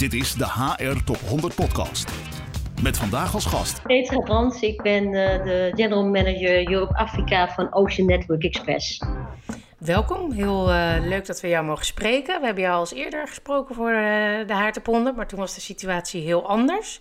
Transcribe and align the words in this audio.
Dit 0.00 0.12
is 0.12 0.34
de 0.34 0.44
HR 0.44 1.04
Top 1.04 1.16
100 1.16 1.54
Podcast. 1.54 2.10
Met 2.82 2.96
vandaag 2.96 3.34
als 3.34 3.46
gast. 3.46 3.82
Petra 3.82 4.18
Brands, 4.18 4.60
ik 4.60 4.82
ben 4.82 5.04
uh, 5.04 5.12
de 5.12 5.72
General 5.74 6.04
Manager 6.04 6.70
Europe 6.70 6.94
Afrika 6.94 7.48
van 7.48 7.74
Ocean 7.74 8.06
Network 8.06 8.42
Express. 8.44 9.02
Welkom, 9.78 10.32
heel 10.32 10.70
uh, 10.70 10.96
leuk 11.00 11.26
dat 11.26 11.40
we 11.40 11.48
jou 11.48 11.64
mogen 11.64 11.84
spreken. 11.84 12.40
We 12.40 12.46
hebben 12.46 12.62
jou 12.62 12.74
al 12.74 12.80
eens 12.80 12.92
eerder 12.92 13.28
gesproken 13.28 13.74
voor 13.74 13.90
uh, 13.90 14.46
de 14.46 14.80
100, 14.84 15.16
maar 15.16 15.28
toen 15.28 15.38
was 15.38 15.54
de 15.54 15.60
situatie 15.60 16.22
heel 16.22 16.48
anders. 16.48 17.00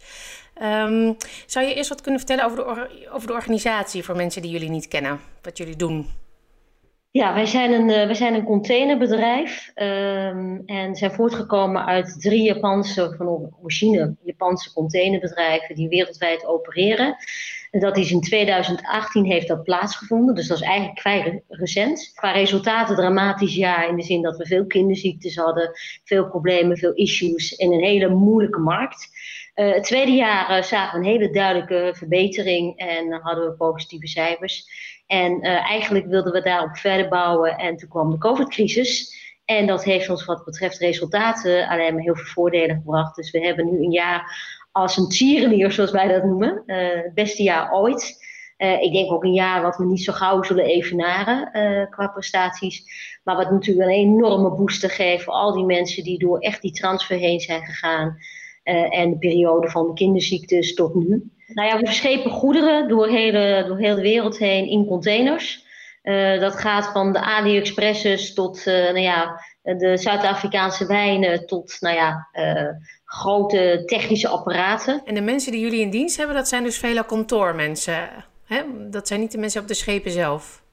Um, 0.62 1.18
zou 1.46 1.66
je 1.66 1.74
eerst 1.74 1.90
wat 1.90 2.02
kunnen 2.02 2.20
vertellen 2.20 2.46
over 2.46 2.58
de, 2.58 3.10
over 3.12 3.28
de 3.28 3.34
organisatie 3.34 4.04
voor 4.04 4.16
mensen 4.16 4.42
die 4.42 4.52
jullie 4.52 4.70
niet 4.70 4.88
kennen? 4.88 5.20
Wat 5.42 5.58
jullie 5.58 5.76
doen? 5.76 6.10
Ja, 7.12 7.34
wij 7.34 7.46
zijn 7.46 7.72
een, 7.72 7.90
uh, 7.90 8.06
wij 8.06 8.14
zijn 8.14 8.34
een 8.34 8.44
containerbedrijf 8.44 9.72
um, 9.76 10.64
en 10.66 10.96
zijn 10.96 11.12
voortgekomen 11.12 11.86
uit 11.86 12.22
drie 12.22 12.44
Japanse, 12.44 13.14
van 13.18 13.28
origine 13.62 14.16
Japanse 14.24 14.74
containerbedrijven 14.74 15.76
die 15.76 15.90
wereldwijd 15.90 16.46
opereren. 16.46 17.16
En 17.72 17.80
dat 17.80 17.98
is 17.98 18.12
in 18.12 18.22
2018 18.22 19.26
heeft 19.26 19.48
dat 19.48 19.64
plaatsgevonden, 19.64 20.36
dus 20.36 20.48
dat 20.48 20.58
is 20.58 20.64
eigenlijk 20.64 21.00
vrij 21.00 21.44
recent. 21.48 22.12
Qua 22.16 22.32
resultaten 22.32 22.96
dramatisch 22.96 23.56
jaar 23.56 23.90
in 23.90 23.96
de 23.96 24.04
zin 24.04 24.22
dat 24.22 24.38
we 24.38 24.46
veel 24.46 24.66
kinderziektes 24.66 25.36
hadden, 25.36 25.72
veel 26.04 26.28
problemen, 26.28 26.78
veel 26.78 26.94
issues 26.94 27.52
in 27.52 27.74
een 27.74 27.84
hele 27.84 28.10
moeilijke 28.10 28.60
markt. 28.60 29.10
Uh, 29.60 29.74
het 29.74 29.84
tweede 29.84 30.12
jaar 30.12 30.58
uh, 30.58 30.64
zagen 30.64 31.00
we 31.00 31.06
een 31.06 31.12
hele 31.12 31.30
duidelijke 31.30 31.92
verbetering 31.96 32.78
en 32.78 33.12
hadden 33.12 33.46
we 33.46 33.54
positieve 33.54 34.08
cijfers. 34.08 34.66
En 35.08 35.32
uh, 35.32 35.70
eigenlijk 35.70 36.06
wilden 36.06 36.34
we 36.34 36.42
daarop 36.42 36.78
verder 36.78 37.08
bouwen. 37.08 37.58
En 37.58 37.78
toen 37.78 37.90
kwam 37.90 38.12
de 38.12 38.18
COVID-crisis. 38.18 39.18
En 39.46 39.68
dat 39.68 39.84
heeft 39.84 40.10
ons 40.10 40.26
wat 40.26 40.46
betreft 40.46 40.78
resultaten 40.78 41.68
alleen 41.68 41.94
maar 41.94 42.04
heel 42.04 42.16
veel 42.16 42.26
voordelen 42.26 42.76
gebracht. 42.76 43.16
Dus 43.16 43.32
we 43.32 43.40
hebben 43.40 43.66
nu 43.72 43.84
een 43.84 43.92
jaar 43.92 44.38
als 44.72 44.98
een 44.98 45.08
tierenlier, 45.08 45.72
zoals 45.72 45.92
wij 45.92 46.08
dat 46.08 46.24
noemen. 46.24 46.64
Het 46.66 47.14
beste 47.14 47.44
jaar 47.44 47.74
ooit. 47.74 48.28
Ik 48.58 48.94
denk 48.94 49.12
ook 49.12 49.24
een 49.24 49.34
jaar 49.34 49.62
wat 49.62 49.78
we 49.78 49.86
niet 49.86 50.04
zo 50.04 50.14
gauw 50.14 50.44
zullen 50.44 50.66
evenaren 50.66 51.50
qua 51.90 52.08
prestaties. 52.08 52.84
Maar 53.24 53.36
wat 53.36 53.52
natuurlijk 53.52 53.88
een 53.88 53.96
enorme 53.96 54.56
booster 54.56 54.90
geeft 54.90 55.24
voor 55.24 55.34
al 55.34 55.54
die 55.54 55.66
mensen 55.66 56.04
die 56.04 56.20
door 56.20 56.40
echt 56.40 56.62
die 56.62 56.72
transfer 56.72 57.18
heen 57.18 57.40
zijn 57.40 57.66
gegaan. 57.66 58.18
En 58.90 59.10
de 59.10 59.18
periode 59.18 59.70
van 59.70 59.88
de 59.88 59.94
kinderziektes 59.94 60.74
tot 60.74 60.96
nu. 60.96 61.32
Nou 61.54 61.68
ja, 61.68 61.80
we 61.80 61.86
verschepen 61.86 62.32
goederen 62.32 62.88
door, 62.88 63.08
hele, 63.08 63.64
door 63.68 63.78
heel 63.78 63.96
de 63.96 64.02
wereld 64.02 64.38
heen 64.38 64.68
in 64.68 64.86
containers. 64.86 65.68
Uh, 66.04 66.40
dat 66.40 66.56
gaat 66.56 66.92
van 66.92 67.14
de 67.14 67.20
AliExpresses 67.20 68.34
tot 68.34 68.66
uh, 68.66 68.74
nou 68.74 69.00
ja, 69.00 69.42
de 69.62 69.98
Zuid-Afrikaanse 69.98 70.86
wijnen 70.86 71.46
tot 71.46 71.78
nou 71.80 71.96
ja, 71.96 72.28
uh, 72.34 72.70
grote 73.06 73.84
technische 73.86 74.28
apparaten. 74.28 75.02
En 75.06 75.14
de 75.14 75.22
mensen 75.22 75.52
die 75.52 75.62
jullie 75.62 75.82
in 75.82 75.90
dienst 75.90 76.18
hebben, 76.18 76.36
dat 76.36 76.48
zijn 76.48 76.64
dus 76.64 76.78
vele 76.78 77.06
kantoormensen. 77.06 78.10
Hè? 78.46 78.62
Dat 78.90 79.08
zijn 79.08 79.20
niet 79.20 79.32
de 79.32 79.38
mensen 79.38 79.62
op 79.62 79.68
de 79.68 79.74
schepen 79.74 80.12
zelf. 80.12 80.64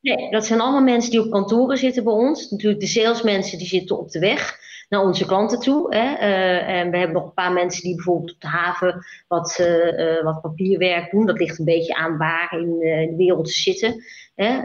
Nee, 0.00 0.30
dat 0.30 0.46
zijn 0.46 0.60
allemaal 0.60 0.82
mensen 0.82 1.10
die 1.10 1.24
op 1.24 1.30
kantoren 1.30 1.78
zitten 1.78 2.04
bij 2.04 2.12
ons. 2.12 2.50
Natuurlijk 2.50 2.80
de 2.80 2.86
salesmensen 2.86 3.58
die 3.58 3.66
zitten 3.66 3.98
op 3.98 4.10
de 4.10 4.18
weg 4.18 4.58
naar 4.92 5.02
onze 5.02 5.26
klanten 5.26 5.58
toe. 5.58 5.94
Hè. 5.94 6.04
Uh, 6.04 6.68
en 6.68 6.90
we 6.90 6.96
hebben 6.96 7.16
nog 7.16 7.24
een 7.24 7.34
paar 7.34 7.52
mensen 7.52 7.82
die 7.82 7.94
bijvoorbeeld 7.94 8.32
op 8.32 8.40
de 8.40 8.46
haven 8.46 9.04
wat, 9.28 9.58
uh, 9.60 9.92
uh, 9.98 10.22
wat 10.22 10.40
papierwerk 10.40 11.10
doen. 11.10 11.26
Dat 11.26 11.38
ligt 11.38 11.58
een 11.58 11.64
beetje 11.64 11.94
aan 11.94 12.16
waar 12.16 12.52
in, 12.52 12.78
de 12.78 13.14
wereld 13.16 13.50
ze 13.50 13.62
zitten. 13.62 14.04
Hè. 14.34 14.62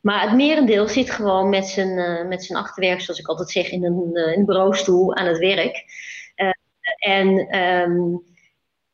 Maar 0.00 0.22
het 0.22 0.36
merendeel 0.36 0.88
zit 0.88 1.10
gewoon 1.10 1.48
met 1.48 1.66
zijn, 1.66 2.28
met 2.28 2.44
zijn 2.44 2.58
achterwerk, 2.58 3.00
zoals 3.00 3.20
ik 3.20 3.26
altijd 3.26 3.50
zeg, 3.50 3.70
in 3.70 3.84
een, 3.84 4.10
in 4.14 4.38
een 4.38 4.44
bureaustoel 4.44 5.14
aan 5.14 5.26
het 5.26 5.38
werk. 5.38 5.84
en 6.98 7.58
um, 7.58 8.22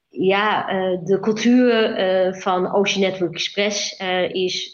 ja, 0.09 0.67
de 1.05 1.19
cultuur 1.20 1.97
van 2.34 2.75
Ocean 2.75 3.00
Network 3.00 3.32
Express 3.32 3.97
is, 4.32 4.72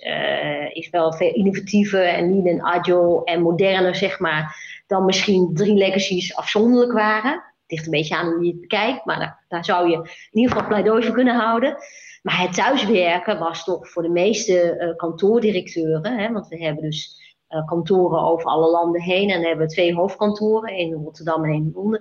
is 0.72 0.90
wel 0.90 1.12
veel 1.12 1.34
innovatiever 1.34 2.04
en 2.04 2.32
lean 2.32 2.46
en 2.46 2.64
agile 2.64 3.24
en 3.24 3.42
moderner, 3.42 3.94
zeg 3.94 4.18
maar 4.18 4.74
dan 4.86 5.04
misschien 5.04 5.50
drie 5.54 5.74
legacies 5.74 6.36
afzonderlijk 6.36 6.92
waren. 6.92 7.32
Het 7.32 7.70
ligt 7.70 7.84
een 7.84 7.90
beetje 7.90 8.16
aan 8.16 8.32
hoe 8.32 8.44
je 8.44 8.50
het 8.50 8.60
bekijkt, 8.60 9.04
maar 9.04 9.18
daar, 9.18 9.44
daar 9.48 9.64
zou 9.64 9.90
je 9.90 9.96
in 10.30 10.40
ieder 10.40 10.52
geval 10.52 10.68
pleidooi 10.68 11.04
voor 11.04 11.14
kunnen 11.14 11.34
houden. 11.34 11.76
Maar 12.22 12.40
het 12.40 12.54
thuiswerken 12.54 13.38
was 13.38 13.64
toch 13.64 13.88
voor 13.88 14.02
de 14.02 14.08
meeste 14.08 14.76
uh, 14.78 14.96
kantoordirecteuren, 14.96 16.18
hè, 16.18 16.32
want 16.32 16.48
we 16.48 16.64
hebben 16.64 16.84
dus 16.84 17.25
kantoren 17.66 18.20
over 18.20 18.46
alle 18.46 18.70
landen 18.70 19.00
heen 19.00 19.30
en 19.30 19.42
hebben 19.42 19.66
we 19.66 19.72
twee 19.72 19.94
hoofdkantoren, 19.94 20.76
in 20.76 20.92
Rotterdam 20.92 21.44
en 21.44 21.52
in 21.52 21.70
Londen. 21.74 22.00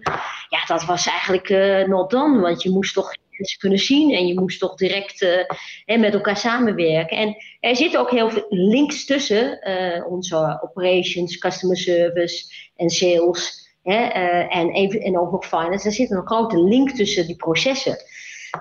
Ja, 0.50 0.66
dat 0.68 0.86
was 0.86 1.08
eigenlijk 1.08 1.50
uh, 1.50 1.88
not 1.88 2.10
done, 2.10 2.42
want 2.42 2.64
je 2.64 2.70
moest 2.70 2.94
toch 2.94 3.16
mensen 3.30 3.60
kunnen 3.60 3.80
zien 3.80 4.12
en 4.12 4.28
je 4.28 4.40
moest 4.40 4.60
toch 4.60 4.76
direct 4.76 5.22
uh, 5.22 6.00
met 6.00 6.14
elkaar 6.14 6.38
samenwerken. 6.38 7.18
En 7.18 7.36
er 7.60 7.76
zitten 7.76 8.00
ook 8.00 8.12
heel 8.12 8.30
veel 8.30 8.46
links 8.50 9.06
tussen 9.06 9.60
onze 10.10 10.60
operations, 10.62 11.38
customer 11.38 11.78
service 11.78 12.54
en 12.76 12.90
sales 12.90 13.74
hè, 13.84 13.96
en, 14.44 14.70
even, 14.70 15.02
en 15.02 15.20
ook 15.20 15.32
nog 15.32 15.46
finance. 15.46 15.88
Er 15.88 15.94
zit 15.94 16.12
een 16.12 16.28
grote 16.28 16.64
link 16.64 16.90
tussen 16.90 17.28
die 17.28 17.36
processen. 17.36 17.98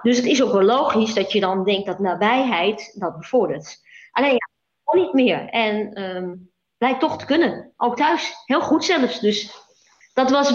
Dus 0.02 0.16
het 0.16 0.26
is 0.26 0.42
ook 0.42 0.52
wel 0.52 0.62
logisch 0.62 1.14
dat 1.14 1.32
je 1.32 1.40
dan 1.40 1.64
denkt 1.64 1.86
dat 1.86 1.98
nabijheid 1.98 2.96
dat 2.98 3.16
bevordert. 3.16 3.78
Alleen 4.12 4.32
ja, 4.32 5.00
niet 5.02 5.12
meer. 5.12 5.48
En 5.48 6.02
um, 6.16 6.52
blijkt 6.84 7.00
toch 7.00 7.18
te 7.18 7.24
kunnen. 7.24 7.72
Ook 7.76 7.96
thuis. 7.96 8.34
Heel 8.44 8.60
goed 8.60 8.84
zelfs. 8.84 9.20
Dus 9.20 9.50
dat 10.14 10.30
was 10.30 10.52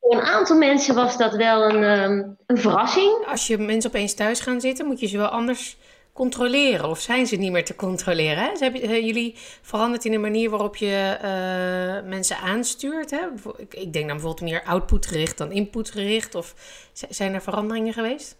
voor 0.00 0.14
een 0.14 0.20
aantal 0.20 0.56
mensen 0.56 0.94
was 0.94 1.16
dat 1.16 1.34
wel 1.34 1.62
een, 1.62 1.82
um, 1.82 2.36
een 2.46 2.58
verrassing. 2.58 3.26
Als 3.26 3.46
je 3.46 3.58
mensen 3.58 3.90
opeens 3.90 4.14
thuis 4.14 4.40
gaan 4.40 4.60
zitten, 4.60 4.86
moet 4.86 5.00
je 5.00 5.06
ze 5.06 5.16
wel 5.16 5.28
anders 5.28 5.76
controleren. 6.12 6.88
Of 6.88 6.98
zijn 6.98 7.26
ze 7.26 7.36
niet 7.36 7.52
meer 7.52 7.64
te 7.64 7.74
controleren? 7.74 8.42
Hè? 8.42 8.50
Dus 8.50 8.60
hebben 8.60 9.04
jullie 9.04 9.34
veranderd 9.62 10.04
in 10.04 10.12
de 10.12 10.18
manier 10.18 10.50
waarop 10.50 10.76
je 10.76 11.18
uh, 11.22 12.08
mensen 12.08 12.36
aanstuurt? 12.36 13.10
Hè? 13.10 13.20
Ik, 13.56 13.74
ik, 13.74 13.92
denk 13.92 14.06
dan 14.06 14.16
bijvoorbeeld 14.16 14.50
meer 14.50 14.62
outputgericht 14.62 15.38
dan 15.38 15.52
inputgericht. 15.52 16.34
Of 16.34 16.54
zijn 16.92 17.34
er 17.34 17.42
veranderingen 17.42 17.92
geweest? 17.92 18.36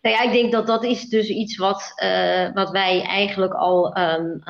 Nou 0.00 0.16
ja, 0.16 0.22
ik 0.22 0.32
denk 0.32 0.52
dat 0.52 0.66
dat 0.66 0.84
is 0.84 1.04
dus 1.04 1.28
iets 1.28 1.56
wat, 1.56 1.92
uh, 2.02 2.52
wat 2.54 2.70
wij 2.70 3.02
eigenlijk 3.02 3.52
al 3.52 3.98
um, 3.98 4.42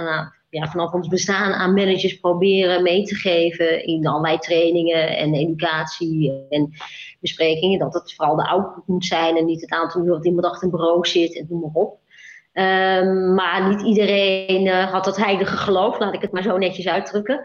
ja, 0.50 0.66
vanaf 0.66 0.92
ons 0.92 1.08
bestaan 1.08 1.52
aan 1.52 1.74
managers 1.74 2.20
proberen 2.20 2.82
mee 2.82 3.04
te 3.04 3.14
geven 3.14 3.86
in 3.86 4.06
allerlei 4.06 4.38
trainingen 4.38 5.16
en 5.16 5.34
educatie 5.34 6.46
en 6.48 6.72
besprekingen. 7.20 7.78
Dat 7.78 7.94
het 7.94 8.14
vooral 8.14 8.36
de 8.36 8.48
output 8.48 8.86
moet 8.86 9.04
zijn 9.04 9.36
en 9.36 9.44
niet 9.44 9.60
het 9.60 9.70
aantal 9.70 10.02
uur 10.02 10.12
dat 10.12 10.26
iemand 10.26 10.46
achter 10.46 10.64
een 10.64 10.70
bureau 10.70 11.06
zit 11.06 11.36
en 11.36 11.46
noem 11.48 11.60
maar 11.60 11.82
op. 11.82 11.98
Um, 12.52 13.34
maar 13.34 13.68
niet 13.68 13.82
iedereen 13.82 14.66
uh, 14.66 14.92
had 14.92 15.04
dat 15.04 15.16
heilige 15.16 15.56
geloof, 15.56 15.98
laat 15.98 16.14
ik 16.14 16.20
het 16.20 16.32
maar 16.32 16.42
zo 16.42 16.58
netjes 16.58 16.88
uitdrukken. 16.88 17.40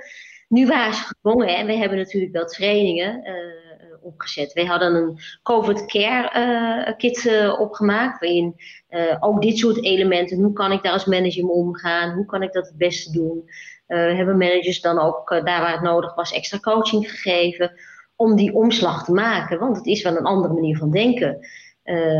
Nu 0.48 0.68
waren 0.68 0.94
ze 0.94 1.04
gedwongen 1.04 1.48
en 1.48 1.66
we 1.66 1.74
hebben 1.74 1.98
natuurlijk 1.98 2.34
wel 2.34 2.46
trainingen 2.46 3.22
uh, 3.24 3.65
opgezet. 4.06 4.54
Wij 4.54 4.66
hadden 4.66 4.96
een 4.96 5.20
COVID 5.44 5.86
Care 5.86 6.40
uh, 6.88 6.98
kit 6.98 7.24
uh, 7.24 7.60
opgemaakt, 7.60 8.20
waarin 8.20 8.56
uh, 8.90 9.18
ook 9.20 9.42
dit 9.42 9.58
soort 9.58 9.84
elementen, 9.84 10.38
hoe 10.38 10.54
kan 10.54 10.72
ik 10.72 10.84
daar 10.84 10.92
als 10.92 11.06
manager 11.06 11.46
mee 11.46 11.54
omgaan, 11.54 12.16
hoe 12.16 12.26
kan 12.26 12.44
ik 12.44 12.54
dat 12.54 12.68
het 12.68 12.78
beste 12.78 13.12
doen. 13.12 13.44
we 13.88 13.96
hebben 13.96 14.38
managers 14.38 14.82
dan 14.82 15.00
ook 15.00 15.30
daar 15.30 15.44
waar 15.44 15.72
het 15.72 15.82
nodig 15.82 16.16
was 16.16 16.34
extra 16.34 16.60
coaching 16.60 17.12
gegeven 17.12 17.72
om 18.16 18.36
die 18.36 18.54
omslag 18.54 19.06
te 19.06 19.12
maken, 19.12 19.60
want 19.60 19.78
het 19.78 19.86
is 19.86 20.04
wel 20.04 20.18
een 20.18 20.26
andere 20.26 20.54
manier 20.54 20.78
van 20.78 20.92
denken. 20.92 21.48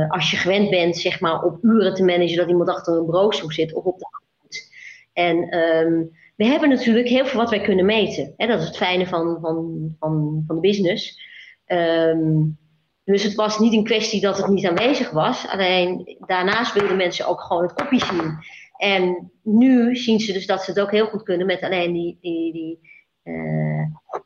als 0.08 0.32
je 0.32 0.38
gewend 0.38 0.70
bent 0.70 0.98
zeg 0.98 1.20
maar, 1.20 1.44
op 1.44 1.64
uren 1.64 1.94
te 1.94 2.04
managen 2.04 2.38
dat 2.38 2.50
iemand 2.50 2.70
achter 2.70 2.98
een 2.98 3.06
bureaustoel 3.06 3.52
zit 3.52 3.74
of 3.74 3.84
op 3.84 4.00
de 4.00 4.08
hand. 4.10 4.72
En 5.14 5.58
um, 5.58 6.12
we 6.36 6.46
hebben 6.46 6.70
natuurlijk 6.70 7.08
heel 7.08 7.26
veel 7.26 7.40
wat 7.40 7.50
wij 7.50 7.62
kunnen 7.62 7.86
meten. 7.86 8.34
Hè? 8.38 8.48
Dat 8.48 8.60
is 8.60 8.66
het 8.66 8.78
fijne 8.78 9.08
van, 9.08 9.38
van, 9.42 9.96
van, 10.00 10.44
van 10.48 10.56
de 10.56 10.62
business. 10.62 11.20
Um, 11.68 12.58
dus 13.04 13.24
het 13.24 13.36
was 13.36 13.60
niet 13.60 13.74
een 13.74 13.84
kwestie 13.84 14.22
dat 14.22 14.38
het 14.38 14.48
niet 14.48 14.68
aanwezig 14.68 15.12
was. 15.12 15.48
Alleen 15.48 16.18
daarnaast 16.20 16.74
wilden 16.74 16.98
mensen 16.98 17.28
ook 17.28 17.42
gewoon 17.42 17.64
het 17.64 17.74
kopje 17.74 18.06
zien. 18.06 18.38
En 18.78 19.32
nu 19.44 19.96
zien 19.96 20.20
ze 20.20 20.34
dus 20.34 20.46
dat 20.46 20.64
ze 20.64 20.72
het 20.72 20.80
ook 20.80 20.92
heel 20.92 21.06
goed 21.06 21.24
kunnen 21.24 21.46
met 21.46 21.62
alleen 21.62 21.94
die, 21.94 22.18
die, 22.22 22.54
die, 22.54 22.80
uh, 23.24 23.86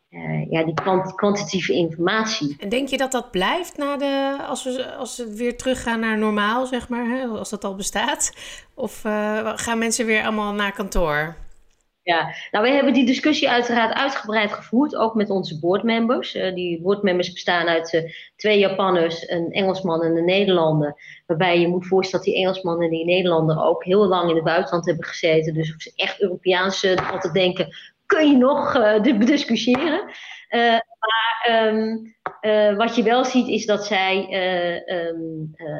uh, 0.10 0.52
ja, 0.52 0.64
die 0.64 0.74
kwant 0.74 1.16
kwantitatieve 1.16 1.74
informatie. 1.74 2.56
En 2.60 2.70
denk 2.70 2.88
je 2.88 2.98
dat 2.98 3.12
dat 3.12 3.32
blijft 3.32 3.78
na 3.78 3.98
de, 3.98 4.38
als, 4.48 4.64
we, 4.64 4.96
als 4.96 5.18
we 5.18 5.36
weer 5.36 5.58
teruggaan 5.58 6.00
naar 6.00 6.18
normaal, 6.18 6.66
zeg 6.66 6.90
maar, 6.90 7.06
hè? 7.06 7.26
als 7.26 7.50
dat 7.50 7.64
al 7.64 7.76
bestaat? 7.76 8.34
Of 8.74 9.04
uh, 9.06 9.52
gaan 9.56 9.78
mensen 9.78 10.06
weer 10.06 10.24
allemaal 10.24 10.54
naar 10.54 10.72
kantoor? 10.72 11.36
Ja, 12.10 12.34
nou, 12.52 12.66
we 12.66 12.72
hebben 12.72 12.94
die 12.94 13.06
discussie 13.06 13.50
uiteraard 13.50 13.94
uitgebreid 13.94 14.54
gevoerd, 14.54 14.96
ook 14.96 15.16
met 15.16 15.30
onze 15.30 15.60
boardmembers. 15.60 16.36
Uh, 16.36 16.54
die 16.56 16.82
boardmembers 16.82 17.34
bestaan 17.34 17.68
uit 17.68 17.94
uh, 17.94 18.12
twee 18.36 18.60
Japanners, 18.60 19.30
een 19.30 19.52
Engelsman 19.52 20.04
en 20.04 20.18
een 20.18 20.26
Nederlander. 20.26 20.96
Waarbij 21.26 21.60
je 21.60 21.68
moet 21.68 21.88
voorstellen 21.88 22.26
dat 22.26 22.34
die 22.34 22.44
Engelsman 22.44 22.82
en 22.82 22.90
die 22.90 23.06
Nederlander 23.06 23.64
ook 23.64 23.84
heel 23.84 24.08
lang 24.08 24.30
in 24.30 24.36
het 24.36 24.44
buitenland 24.44 24.86
hebben 24.86 25.06
gezeten. 25.06 25.54
Dus 25.54 25.76
of 25.76 25.82
ze 25.82 25.92
echt 25.96 26.22
Europeaans 26.22 26.86
altijd 27.12 27.34
denken, 27.34 27.68
kun 28.06 28.30
je 28.30 28.38
nog 28.38 28.76
uh, 28.76 29.02
discussiëren. 29.20 30.04
maar 31.00 31.64
um, 31.66 32.16
wat 32.78 32.96
je 32.96 33.04
wel 33.04 33.26
ziet 33.26 33.48
is 33.48 33.66
dat 33.66 33.86
zij 33.86 34.28
ehm, 34.86 35.18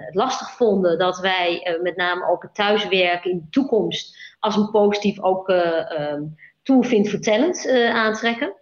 het 0.06 0.16
lastig 0.16 0.52
vonden 0.52 0.98
dat 0.98 1.20
wij 1.20 1.78
met 1.82 1.96
name 1.96 2.30
ook 2.30 2.42
het 2.42 2.56
thuiswerken 2.56 3.32
in 3.32 3.38
de 3.38 3.50
toekomst 3.50 4.29
als 4.40 4.56
een 4.56 4.70
positief 4.72 5.22
ook 5.22 5.50
um, 5.50 6.36
tool 6.64 6.84
vindt 6.84 7.10
voor 7.10 7.20
talent 7.20 7.70
aantrekken. 7.92 8.54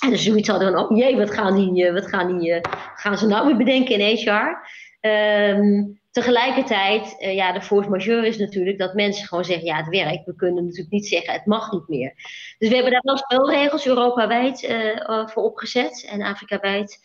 En 0.00 0.10
dus 0.10 0.24
zoiets 0.24 0.48
hadden 0.48 0.72
van, 0.72 0.84
oh 0.84 0.96
jee, 0.96 1.16
wat 1.16 1.30
gaan, 1.30 1.56
die, 1.56 1.92
wat 1.92 2.08
gaan, 2.08 2.38
die, 2.38 2.60
gaan 2.94 3.18
ze 3.18 3.26
nou 3.26 3.46
weer 3.46 3.56
bedenken 3.56 3.98
in 3.98 4.16
HR? 4.16 4.72
Um, 5.08 6.00
tegelijkertijd, 6.10 7.16
uh, 7.18 7.34
ja, 7.34 7.52
de 7.52 7.62
force 7.62 7.90
majeure 7.90 8.26
is 8.26 8.38
natuurlijk 8.38 8.78
dat 8.78 8.94
mensen 8.94 9.26
gewoon 9.26 9.44
zeggen, 9.44 9.66
ja, 9.66 9.76
het 9.76 9.88
werkt. 9.88 10.24
We 10.24 10.34
kunnen 10.34 10.64
natuurlijk 10.64 10.90
niet 10.90 11.06
zeggen, 11.06 11.32
het 11.32 11.46
mag 11.46 11.72
niet 11.72 11.88
meer. 11.88 12.12
Dus 12.58 12.68
we 12.68 12.74
hebben 12.74 12.92
daar 12.92 13.02
wel 13.04 13.16
spelregels 13.16 13.86
Europa-wijd 13.86 14.60
voor 15.26 15.42
opgezet 15.42 16.06
en 16.10 16.22
Afrika-wijd. 16.22 16.98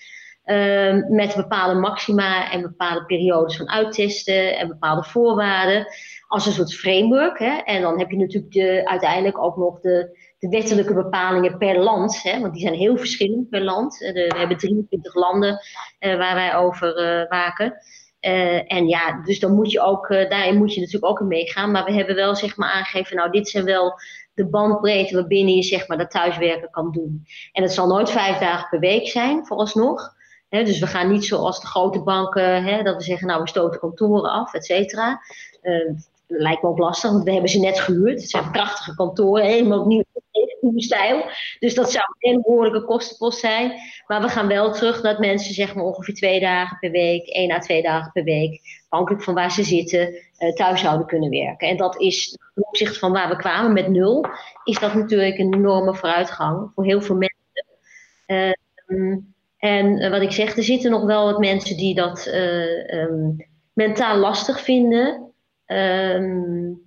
Uh, 0.49 1.09
met 1.09 1.35
bepaalde 1.35 1.79
maxima 1.79 2.51
en 2.51 2.61
bepaalde 2.61 3.05
periodes 3.05 3.57
van 3.57 3.69
uittesten 3.69 4.57
en 4.57 4.67
bepaalde 4.67 5.03
voorwaarden. 5.03 5.87
Als 6.27 6.45
een 6.45 6.51
soort 6.51 6.75
framework. 6.75 7.39
Hè? 7.39 7.57
En 7.57 7.81
dan 7.81 7.99
heb 7.99 8.09
je 8.09 8.17
natuurlijk 8.17 8.53
de, 8.53 8.81
uiteindelijk 8.85 9.37
ook 9.37 9.57
nog 9.57 9.79
de, 9.79 10.17
de 10.39 10.49
wettelijke 10.49 10.93
bepalingen 10.93 11.57
per 11.57 11.79
land. 11.79 12.23
Hè? 12.23 12.39
Want 12.39 12.53
die 12.53 12.61
zijn 12.61 12.73
heel 12.73 12.97
verschillend 12.97 13.49
per 13.49 13.61
land. 13.61 13.97
De, 13.99 14.13
we 14.13 14.37
hebben 14.37 14.57
23 14.57 15.15
landen 15.15 15.59
waar 15.99 16.35
wij 16.35 16.55
over 16.55 16.93
waken. 17.29 17.73
Uh, 18.21 18.71
en 18.73 18.87
ja, 18.87 19.21
dus 19.21 19.39
dan 19.39 19.55
moet 19.55 19.71
je 19.71 19.81
ook, 19.81 20.07
daarin 20.07 20.57
moet 20.57 20.73
je 20.73 20.79
natuurlijk 20.79 21.11
ook 21.11 21.19
in 21.19 21.27
meegaan. 21.27 21.71
Maar 21.71 21.85
we 21.85 21.93
hebben 21.93 22.15
wel 22.15 22.35
zeg 22.35 22.57
maar 22.57 22.69
aangegeven, 22.69 23.15
nou 23.15 23.31
dit 23.31 23.49
zijn 23.49 23.65
wel 23.65 23.93
de 24.33 24.49
bandbreedte 24.49 25.15
waarbinnen 25.15 25.55
je 25.55 25.63
zeg 25.63 25.87
maar 25.87 25.97
dat 25.97 26.11
thuiswerken 26.11 26.69
kan 26.71 26.91
doen. 26.91 27.25
En 27.51 27.63
het 27.63 27.73
zal 27.73 27.87
nooit 27.87 28.09
vijf 28.09 28.37
dagen 28.37 28.69
per 28.69 28.79
week 28.79 29.07
zijn, 29.07 29.45
vooralsnog. 29.45 30.17
Dus 30.49 30.79
we 30.79 30.87
gaan 30.87 31.11
niet 31.11 31.25
zoals 31.25 31.61
de 31.61 31.67
grote 31.67 32.01
banken, 32.01 32.83
dat 32.83 32.95
we 32.95 33.03
zeggen, 33.03 33.27
nou 33.27 33.41
we 33.41 33.47
stoten 33.47 33.79
kantoren 33.79 34.31
af, 34.31 34.53
et 34.53 34.65
cetera. 34.65 35.21
Uh, 35.61 35.93
lijkt 36.27 36.61
me 36.61 36.69
ook 36.69 36.77
lastig, 36.77 37.11
want 37.11 37.23
we 37.23 37.31
hebben 37.31 37.49
ze 37.49 37.59
net 37.59 37.79
gehuurd. 37.79 38.19
Het 38.19 38.29
zijn 38.29 38.51
prachtige 38.51 38.95
kantoren, 38.95 39.45
helemaal 39.45 39.79
opnieuw 39.79 40.03
nieuwe 40.61 40.81
stijl. 40.81 41.25
Dus 41.59 41.75
dat 41.75 41.91
zou 41.91 42.05
een 42.19 42.41
behoorlijke 42.41 42.83
kostenpost 42.83 43.39
zijn. 43.39 43.73
Maar 44.07 44.21
we 44.21 44.29
gaan 44.29 44.47
wel 44.47 44.71
terug 44.71 45.01
dat 45.01 45.19
mensen 45.19 45.53
zeg 45.53 45.75
maar 45.75 45.83
ongeveer 45.83 46.13
twee 46.13 46.39
dagen 46.39 46.77
per 46.79 46.91
week, 46.91 47.27
één 47.27 47.51
à 47.51 47.59
twee 47.59 47.81
dagen 47.81 48.11
per 48.11 48.23
week, 48.23 48.61
afhankelijk 48.89 49.23
van 49.23 49.33
waar 49.33 49.51
ze 49.51 49.63
zitten, 49.63 50.13
uh, 50.39 50.53
thuis 50.53 50.81
zouden 50.81 51.07
kunnen 51.07 51.29
werken. 51.29 51.67
En 51.67 51.77
dat 51.77 51.99
is 51.99 52.37
ten 52.53 52.67
opzichte 52.67 52.99
van 52.99 53.11
waar 53.11 53.29
we 53.29 53.35
kwamen 53.35 53.73
met 53.73 53.87
nul, 53.87 54.25
is 54.63 54.79
dat 54.79 54.93
natuurlijk 54.93 55.37
een 55.37 55.53
enorme 55.53 55.95
vooruitgang 55.95 56.71
voor 56.75 56.85
heel 56.85 57.01
veel 57.01 57.15
mensen. 57.15 57.65
Uh, 58.87 59.17
en 59.59 60.11
wat 60.11 60.21
ik 60.21 60.31
zeg, 60.31 60.57
er 60.57 60.63
zitten 60.63 60.91
nog 60.91 61.03
wel 61.03 61.25
wat 61.25 61.39
mensen 61.39 61.77
die 61.77 61.95
dat 61.95 62.27
uh, 62.27 62.93
um, 62.93 63.47
mentaal 63.73 64.17
lastig 64.17 64.61
vinden, 64.61 65.33
um, 65.65 66.81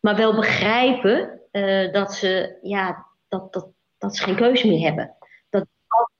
maar 0.00 0.16
wel 0.16 0.34
begrijpen 0.34 1.40
dat 1.92 2.14
ze 2.14 2.58
ja, 2.62 3.06
dat, 3.28 3.52
dat, 3.52 3.66
dat 3.98 4.16
ze 4.16 4.22
geen 4.22 4.36
keuze 4.36 4.68
meer 4.68 4.84
hebben. 4.84 5.14
Dat 5.50 5.66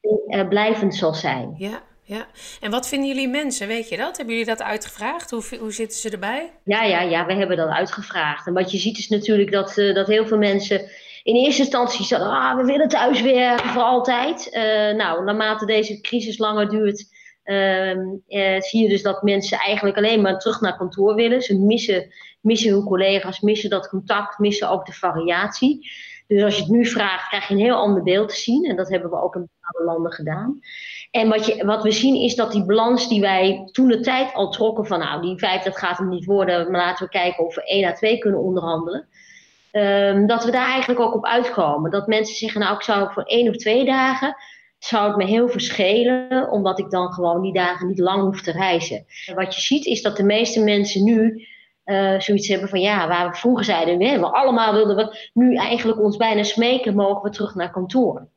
het 0.00 0.20
uh, 0.28 0.48
blijvend 0.48 0.94
zal 0.94 1.14
zijn. 1.14 1.54
Ja, 1.56 1.82
ja. 2.02 2.26
En 2.60 2.70
wat 2.70 2.88
vinden 2.88 3.08
jullie 3.08 3.28
mensen? 3.28 3.68
Weet 3.68 3.88
je 3.88 3.96
dat? 3.96 4.16
Hebben 4.16 4.34
jullie 4.34 4.50
dat 4.50 4.62
uitgevraagd? 4.62 5.30
Hoe, 5.30 5.42
hoe 5.58 5.72
zitten 5.72 5.98
ze 5.98 6.10
erbij? 6.10 6.50
Ja, 6.64 6.82
ja, 6.82 7.00
ja, 7.00 7.26
we 7.26 7.34
hebben 7.34 7.56
dat 7.56 7.68
uitgevraagd. 7.68 8.46
En 8.46 8.52
wat 8.52 8.70
je 8.70 8.78
ziet 8.78 8.98
is 8.98 9.08
natuurlijk 9.08 9.52
dat, 9.52 9.76
uh, 9.76 9.94
dat 9.94 10.06
heel 10.06 10.26
veel 10.26 10.38
mensen 10.38 10.90
in 11.22 11.34
eerste 11.34 11.62
instantie 11.62 12.04
zeggen: 12.04 12.30
ah, 12.30 12.56
we 12.56 12.64
willen 12.64 12.88
thuiswerken 12.88 13.68
voor 13.68 13.82
altijd. 13.82 14.46
Uh, 14.52 14.96
nou, 14.96 15.24
naarmate 15.24 15.66
deze 15.66 16.00
crisis 16.00 16.38
langer 16.38 16.68
duurt, 16.68 17.06
uh, 17.44 18.60
zie 18.60 18.82
je 18.82 18.88
dus 18.88 19.02
dat 19.02 19.22
mensen 19.22 19.58
eigenlijk 19.58 19.96
alleen 19.96 20.20
maar 20.20 20.38
terug 20.38 20.60
naar 20.60 20.76
kantoor 20.76 21.14
willen. 21.14 21.42
Ze 21.42 21.58
missen, 21.58 22.12
missen 22.40 22.72
hun 22.72 22.84
collega's, 22.84 23.40
missen 23.40 23.70
dat 23.70 23.88
contact, 23.88 24.38
missen 24.38 24.70
ook 24.70 24.86
de 24.86 24.92
variatie. 24.92 25.90
Dus 26.26 26.42
als 26.42 26.54
je 26.54 26.62
het 26.62 26.70
nu 26.70 26.86
vraagt, 26.86 27.28
krijg 27.28 27.48
je 27.48 27.54
een 27.54 27.60
heel 27.60 27.76
ander 27.76 28.02
beeld 28.02 28.28
te 28.28 28.36
zien. 28.36 28.64
En 28.64 28.76
dat 28.76 28.88
hebben 28.88 29.10
we 29.10 29.22
ook 29.22 29.34
in 29.34 29.48
bepaalde 29.60 29.92
landen 29.92 30.12
gedaan. 30.12 30.60
En 31.10 31.28
wat, 31.28 31.46
je, 31.46 31.64
wat 31.64 31.82
we 31.82 31.90
zien 31.90 32.14
is 32.14 32.34
dat 32.34 32.52
die 32.52 32.64
balans 32.64 33.08
die 33.08 33.20
wij 33.20 33.68
toen 33.72 33.88
de 33.88 34.00
tijd 34.00 34.34
al 34.34 34.50
trokken 34.50 34.86
van 34.86 34.98
nou, 34.98 35.22
die 35.22 35.38
vijf, 35.38 35.62
dat 35.62 35.78
gaat 35.78 35.98
hem 35.98 36.08
niet 36.08 36.24
worden, 36.24 36.70
maar 36.70 36.80
laten 36.80 37.04
we 37.04 37.10
kijken 37.10 37.44
of 37.44 37.54
we 37.54 37.64
één 37.64 37.88
à 37.88 37.92
twee 37.92 38.18
kunnen 38.18 38.40
onderhandelen. 38.40 39.08
Um, 39.72 40.26
dat 40.26 40.44
we 40.44 40.50
daar 40.50 40.68
eigenlijk 40.68 41.00
ook 41.00 41.14
op 41.14 41.24
uitkomen. 41.24 41.90
Dat 41.90 42.06
mensen 42.06 42.36
zeggen, 42.36 42.60
nou 42.60 42.74
ik 42.74 42.82
zou 42.82 43.12
voor 43.12 43.22
één 43.22 43.48
of 43.48 43.56
twee 43.56 43.84
dagen, 43.84 44.36
zou 44.78 45.08
het 45.08 45.16
me 45.16 45.24
heel 45.24 45.48
verschelen, 45.48 46.50
omdat 46.50 46.78
ik 46.78 46.90
dan 46.90 47.12
gewoon 47.12 47.42
die 47.42 47.52
dagen 47.52 47.86
niet 47.86 47.98
lang 47.98 48.22
hoef 48.22 48.40
te 48.40 48.52
reizen. 48.52 49.06
En 49.26 49.34
wat 49.34 49.54
je 49.54 49.60
ziet 49.60 49.84
is 49.84 50.02
dat 50.02 50.16
de 50.16 50.22
meeste 50.22 50.64
mensen 50.64 51.04
nu 51.04 51.46
uh, 51.84 52.20
zoiets 52.20 52.48
hebben 52.48 52.68
van 52.68 52.80
ja, 52.80 53.08
waar 53.08 53.30
we 53.30 53.36
vroeger 53.36 53.64
zeiden, 53.64 53.98
we, 53.98 54.18
we 54.18 54.26
allemaal 54.26 54.72
wilden 54.72 54.96
we 54.96 55.28
nu 55.32 55.54
eigenlijk 55.54 56.00
ons 56.00 56.16
bijna 56.16 56.42
smeken, 56.42 56.94
mogen 56.94 57.22
we 57.22 57.30
terug 57.30 57.54
naar 57.54 57.70
kantoor. 57.70 58.28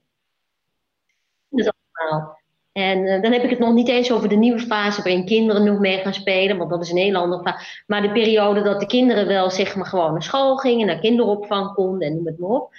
Dat 1.50 1.74
allemaal. 1.92 2.41
En 2.72 2.98
uh, 2.98 3.22
dan 3.22 3.32
heb 3.32 3.44
ik 3.44 3.50
het 3.50 3.60
nog 3.60 3.74
niet 3.74 3.88
eens 3.88 4.12
over 4.12 4.30
de 4.30 4.36
nieuwe 4.36 4.60
fase 4.60 5.02
waarin 5.02 5.26
kinderen 5.26 5.64
nog 5.64 5.80
mee 5.80 5.98
gaan 5.98 6.14
spelen, 6.14 6.58
want 6.58 6.70
dat 6.70 6.82
is 6.82 6.92
een 6.92 6.98
heel 6.98 7.16
andere 7.16 7.42
fase. 7.42 7.84
Maar 7.88 8.02
de 8.02 8.12
periode 8.12 8.62
dat 8.62 8.80
de 8.80 8.86
kinderen 8.86 9.28
wel 9.28 9.50
zeg 9.50 9.76
maar 9.76 9.86
gewoon 9.86 10.12
naar 10.12 10.24
school 10.24 10.56
gingen, 10.56 10.88
naar 10.88 11.00
kinderopvang 11.00 11.74
konden 11.74 12.08
en 12.08 12.16
noem 12.16 12.26
het 12.26 12.40
maar 12.40 12.50
op. 12.50 12.74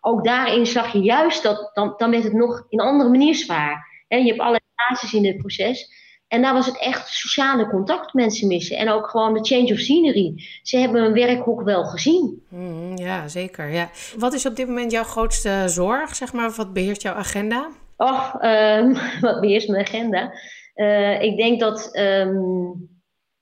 Ook 0.00 0.24
daarin 0.24 0.66
zag 0.66 0.92
je 0.92 1.00
juist 1.00 1.42
dat, 1.42 1.70
dan, 1.74 1.94
dan 1.96 2.10
werd 2.10 2.24
het 2.24 2.32
nog 2.32 2.66
in 2.68 2.80
een 2.80 2.86
andere 2.86 3.10
manier 3.10 3.34
zwaar. 3.34 4.04
He, 4.08 4.16
je 4.16 4.26
hebt 4.26 4.38
allerlei 4.38 4.64
fases 4.74 5.12
in 5.12 5.22
dit 5.22 5.36
proces. 5.36 5.96
En 6.28 6.42
daar 6.42 6.52
was 6.52 6.66
het 6.66 6.78
echt 6.78 7.08
sociale 7.08 7.68
contact 7.68 8.14
mensen 8.14 8.48
missen. 8.48 8.76
En 8.76 8.90
ook 8.90 9.08
gewoon 9.08 9.34
de 9.34 9.44
change 9.44 9.72
of 9.72 9.78
scenery. 9.78 10.44
Ze 10.62 10.78
hebben 10.78 11.02
een 11.02 11.12
werkhok 11.12 11.62
wel 11.62 11.84
gezien. 11.84 12.42
Mm, 12.48 12.96
ja, 12.96 13.28
zeker. 13.28 13.68
Ja. 13.68 13.90
Wat 14.18 14.32
is 14.32 14.46
op 14.46 14.56
dit 14.56 14.66
moment 14.66 14.92
jouw 14.92 15.02
grootste 15.02 15.62
zorg? 15.66 16.14
Zeg 16.14 16.32
maar, 16.32 16.50
wat 16.50 16.72
beheerst 16.72 17.02
jouw 17.02 17.14
agenda? 17.14 17.68
Och, 17.98 18.34
um, 18.42 18.96
wat 19.20 19.40
beheerst 19.40 19.68
mijn 19.68 19.84
agenda? 19.84 20.32
Uh, 20.74 21.22
ik 21.22 21.36
denk 21.36 21.60
dat 21.60 21.96
um, 21.96 22.88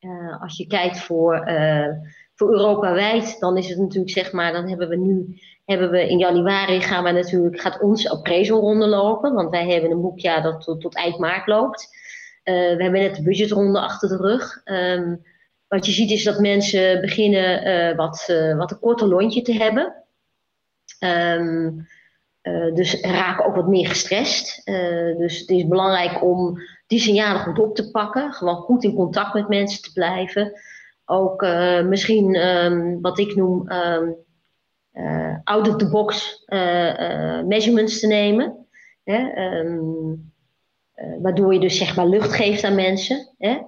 uh, 0.00 0.42
als 0.42 0.56
je 0.56 0.66
kijkt 0.66 0.98
voor, 0.98 1.48
uh, 1.48 1.88
voor 2.34 2.52
Europa 2.52 2.92
wijd, 2.92 3.40
dan 3.40 3.56
is 3.56 3.68
het 3.68 3.78
natuurlijk 3.78 4.10
zeg 4.10 4.32
maar, 4.32 4.52
dan 4.52 4.68
hebben 4.68 4.88
we 4.88 4.96
nu 4.96 5.40
hebben 5.64 5.90
we 5.90 6.08
in 6.08 6.18
januari 6.18 6.80
gaan 6.80 7.04
we 7.04 7.10
natuurlijk, 7.10 7.60
gaat 7.60 7.80
ons 7.80 8.08
appraisalronde 8.08 8.86
lopen. 8.86 9.34
Want 9.34 9.50
wij 9.50 9.70
hebben 9.70 9.90
een 9.90 10.00
boekjaar 10.00 10.42
dat 10.42 10.62
tot, 10.62 10.94
eind 10.94 11.18
maart 11.18 11.46
loopt. 11.46 11.88
We 12.44 12.76
hebben 12.78 13.00
net 13.00 13.16
de 13.16 13.22
budgetronde 13.22 13.80
achter 13.80 14.08
de 14.08 14.16
rug. 14.16 14.60
Um, 14.64 15.22
wat 15.68 15.86
je 15.86 15.92
ziet 15.92 16.10
is 16.10 16.24
dat 16.24 16.38
mensen 16.38 17.00
beginnen 17.00 17.96
wat, 17.96 18.32
wat 18.56 18.70
een 18.70 18.78
korter 18.78 19.06
lontje 19.06 19.42
te 19.42 19.52
hebben. 19.52 19.94
Um, 22.46 22.74
dus 22.74 23.00
raken 23.00 23.44
ook 23.44 23.54
wat 23.54 23.68
meer 23.68 23.88
gestrest. 23.88 24.64
dus 25.18 25.38
het 25.38 25.48
is 25.50 25.66
belangrijk 25.66 26.22
om 26.22 26.58
die 26.86 27.00
signalen 27.00 27.40
goed 27.40 27.58
op 27.58 27.74
te 27.74 27.90
pakken. 27.90 28.32
Gewoon 28.32 28.54
goed 28.54 28.84
in 28.84 28.94
contact 28.94 29.34
met 29.34 29.48
mensen 29.48 29.82
te 29.82 29.92
blijven. 29.92 30.52
Ook 31.04 31.46
misschien 31.84 32.34
um, 32.34 33.00
wat 33.00 33.18
ik 33.18 33.36
noem 33.36 33.68
out 35.44 35.68
of 35.68 35.76
the 35.76 35.88
box 35.90 36.44
measurements 37.46 38.00
te 38.00 38.06
nemen. 38.06 38.66
Hè? 39.04 39.18
Uh, 40.96 41.22
waardoor 41.22 41.52
je 41.52 41.60
dus 41.60 41.78
zeg 41.78 41.96
maar 41.96 42.06
lucht 42.06 42.32
geeft 42.32 42.64
aan 42.64 42.74
mensen. 42.74 43.28
Hè? 43.38 43.58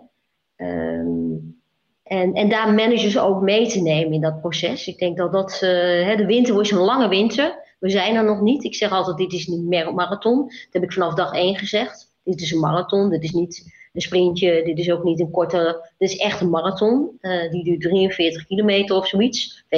En, 2.02 2.34
en 2.34 2.48
daar 2.48 2.74
managers 2.74 3.18
ook 3.18 3.42
mee 3.42 3.66
te 3.66 3.80
nemen 3.80 4.12
in 4.12 4.20
dat 4.20 4.40
proces. 4.40 4.86
Ik 4.86 4.98
denk 4.98 5.16
dat 5.16 5.32
dat, 5.32 5.60
hè, 5.60 6.16
de 6.16 6.26
winter 6.26 6.60
is 6.60 6.70
een 6.70 6.78
lange 6.78 7.08
winter. 7.08 7.66
We 7.78 7.90
zijn 7.90 8.14
er 8.14 8.24
nog 8.24 8.40
niet. 8.40 8.64
Ik 8.64 8.74
zeg 8.74 8.90
altijd, 8.90 9.16
dit 9.16 9.32
is 9.32 9.46
niet 9.46 9.64
meer 9.64 9.86
een 9.86 9.94
marathon. 9.94 10.44
Dat 10.46 10.66
heb 10.70 10.82
ik 10.82 10.92
vanaf 10.92 11.14
dag 11.14 11.34
één 11.34 11.56
gezegd. 11.56 12.06
Dit 12.24 12.40
is 12.40 12.52
een 12.52 12.60
marathon, 12.60 13.10
dit 13.10 13.22
is 13.22 13.32
niet 13.32 13.76
een 13.92 14.00
sprintje, 14.00 14.62
dit 14.64 14.78
is 14.78 14.90
ook 14.90 15.04
niet 15.04 15.20
een 15.20 15.30
korte... 15.30 15.90
Dit 15.98 16.10
is 16.10 16.16
echt 16.16 16.40
een 16.40 16.50
marathon. 16.50 17.18
Uh, 17.20 17.50
die 17.50 17.64
duurt 17.64 17.80
43 17.80 18.46
kilometer 18.46 18.96
of 18.96 19.08
zoiets. 19.08 19.64
42,3 19.64 19.68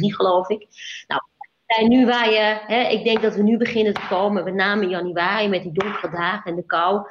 geloof 0.00 0.48
ik. 0.48 0.66
Nou, 1.06 1.20
zijn 1.66 1.88
nu 1.88 2.06
waar 2.06 2.30
je, 2.30 2.58
hè, 2.66 2.88
ik 2.88 3.04
denk 3.04 3.22
dat 3.22 3.34
we 3.34 3.42
nu 3.42 3.56
beginnen 3.56 3.94
te 3.94 4.06
komen, 4.08 4.44
met 4.44 4.54
name 4.54 4.82
in 4.82 4.88
januari 4.88 5.48
met 5.48 5.62
die 5.62 5.72
donkere 5.72 6.10
dagen 6.10 6.50
en 6.50 6.56
de 6.56 6.66
kou. 6.66 7.06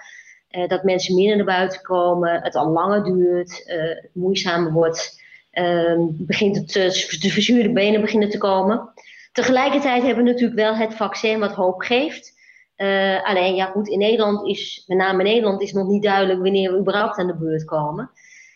Eh, 0.48 0.68
dat 0.68 0.84
mensen 0.84 1.16
minder 1.16 1.36
naar 1.36 1.46
buiten 1.46 1.82
komen, 1.82 2.42
het 2.42 2.56
al 2.56 2.70
langer 2.70 3.04
duurt, 3.04 3.64
uh, 3.68 3.82
het 3.82 4.10
moeizamer 4.14 4.72
wordt, 4.72 5.24
uh, 5.54 6.06
begint 6.10 6.56
het, 6.56 6.74
de 7.22 7.30
verzuurde 7.30 7.72
benen 7.72 8.02
beginnen 8.02 8.30
te 8.30 8.38
komen. 8.38 8.94
Tegelijkertijd 9.36 10.04
hebben 10.04 10.24
we 10.24 10.32
natuurlijk 10.32 10.60
wel 10.60 10.76
het 10.76 10.94
vaccin 10.94 11.40
wat 11.40 11.54
hoop 11.54 11.82
geeft. 11.82 12.34
Uh, 12.78 13.24
alleen, 13.24 13.56
ja 13.56 13.66
goed, 13.66 13.88
in 13.88 13.98
Nederland 13.98 14.48
is, 14.48 14.84
met 14.88 14.98
name 14.98 15.24
in 15.24 15.30
Nederland, 15.30 15.62
is 15.62 15.74
nog 15.74 15.88
niet 15.88 16.04
duidelijk 16.04 16.42
wanneer 16.42 16.72
we 16.72 16.80
überhaupt 16.80 17.18
aan 17.18 17.28
de 17.28 17.38
beurt 17.38 17.66
komen. 17.66 18.12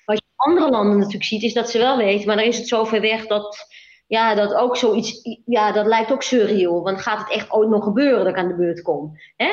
Wat 0.05 0.17
je 0.17 0.23
in 0.23 0.53
andere 0.53 0.69
landen 0.69 0.97
natuurlijk 0.97 1.23
ziet, 1.23 1.43
is 1.43 1.53
dat 1.53 1.69
ze 1.69 1.77
wel 1.77 1.97
weten, 1.97 2.27
maar 2.27 2.35
dan 2.35 2.45
is 2.45 2.57
het 2.57 2.67
zo 2.67 2.83
ver 2.83 3.01
weg 3.01 3.27
dat 3.27 3.67
ja, 4.07 4.35
dat 4.35 4.53
ook 4.53 4.77
zoiets, 4.77 5.39
ja, 5.45 5.71
dat 5.71 5.85
lijkt 5.85 6.11
ook 6.11 6.23
surreal. 6.23 6.83
Want 6.83 7.01
gaat 7.01 7.19
het 7.19 7.31
echt 7.31 7.51
ooit 7.51 7.69
nog 7.69 7.83
gebeuren 7.83 8.17
dat 8.17 8.27
ik 8.27 8.37
aan 8.37 8.47
de 8.47 8.55
beurt 8.55 8.81
kom? 8.81 9.17
Hè? 9.35 9.51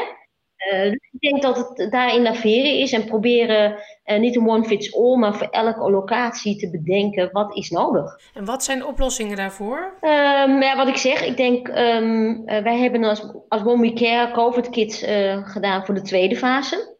Dus 0.57 1.11
ik 1.13 1.21
denk 1.21 1.43
dat 1.43 1.57
het 1.57 1.91
daar 1.91 2.15
innoveren 2.15 2.79
is 2.79 2.93
en 2.93 3.05
proberen 3.05 3.77
niet 4.19 4.37
een 4.37 4.49
one 4.49 4.65
fits 4.65 4.97
all, 4.97 5.17
maar 5.17 5.35
voor 5.35 5.49
elke 5.51 5.91
locatie 5.91 6.57
te 6.57 6.71
bedenken 6.71 7.29
wat 7.33 7.57
is 7.57 7.71
nodig. 7.71 8.21
En 8.35 8.45
wat 8.45 8.65
zijn 8.65 8.79
de 8.79 8.87
oplossingen 8.87 9.37
daarvoor? 9.37 9.79
Um, 10.01 10.63
ja, 10.63 10.77
wat 10.77 10.89
ik 10.89 10.97
zeg, 10.97 11.25
ik 11.25 11.37
denk, 11.37 11.69
um, 11.69 12.45
wij 12.45 12.79
hebben 12.79 13.05
als, 13.05 13.33
als 13.49 13.65
One 13.65 13.93
Care 13.93 14.33
COVID 14.33 14.71
Kits 14.71 15.05
gedaan 15.45 15.85
voor 15.85 15.95
de 15.95 16.03
tweede 16.03 16.37
fase. 16.37 16.95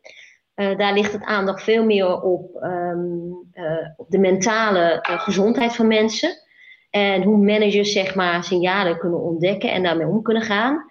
Daar 0.55 0.93
ligt 0.93 1.13
het 1.13 1.25
aandacht 1.25 1.63
veel 1.63 1.85
meer 1.85 2.23
op, 2.23 2.55
um, 2.63 3.49
uh, 3.55 3.89
op 3.97 4.11
de 4.11 4.19
mentale 4.19 4.99
gezondheid 5.03 5.75
van 5.75 5.87
mensen. 5.87 6.31
En 6.91 7.23
hoe 7.23 7.37
managers 7.37 7.93
zeg 7.93 8.15
maar, 8.15 8.45
signalen 8.45 8.99
kunnen 8.99 9.23
ontdekken 9.23 9.73
en 9.73 9.83
daarmee 9.83 10.07
om 10.07 10.23
kunnen 10.23 10.43
gaan. 10.43 10.85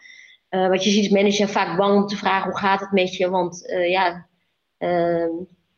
Wat 0.69 0.83
je 0.83 0.89
ziet 0.89 1.03
is 1.03 1.09
managers 1.09 1.35
zijn 1.35 1.49
vaak 1.49 1.77
bang 1.77 1.95
om 1.95 2.07
te 2.07 2.17
vragen 2.17 2.51
hoe 2.51 2.59
gaat 2.59 2.79
het 2.79 2.91
met 2.91 3.15
je. 3.15 3.29
Want 3.29 3.73
ja, 3.87 4.27
ehm, 4.77 5.31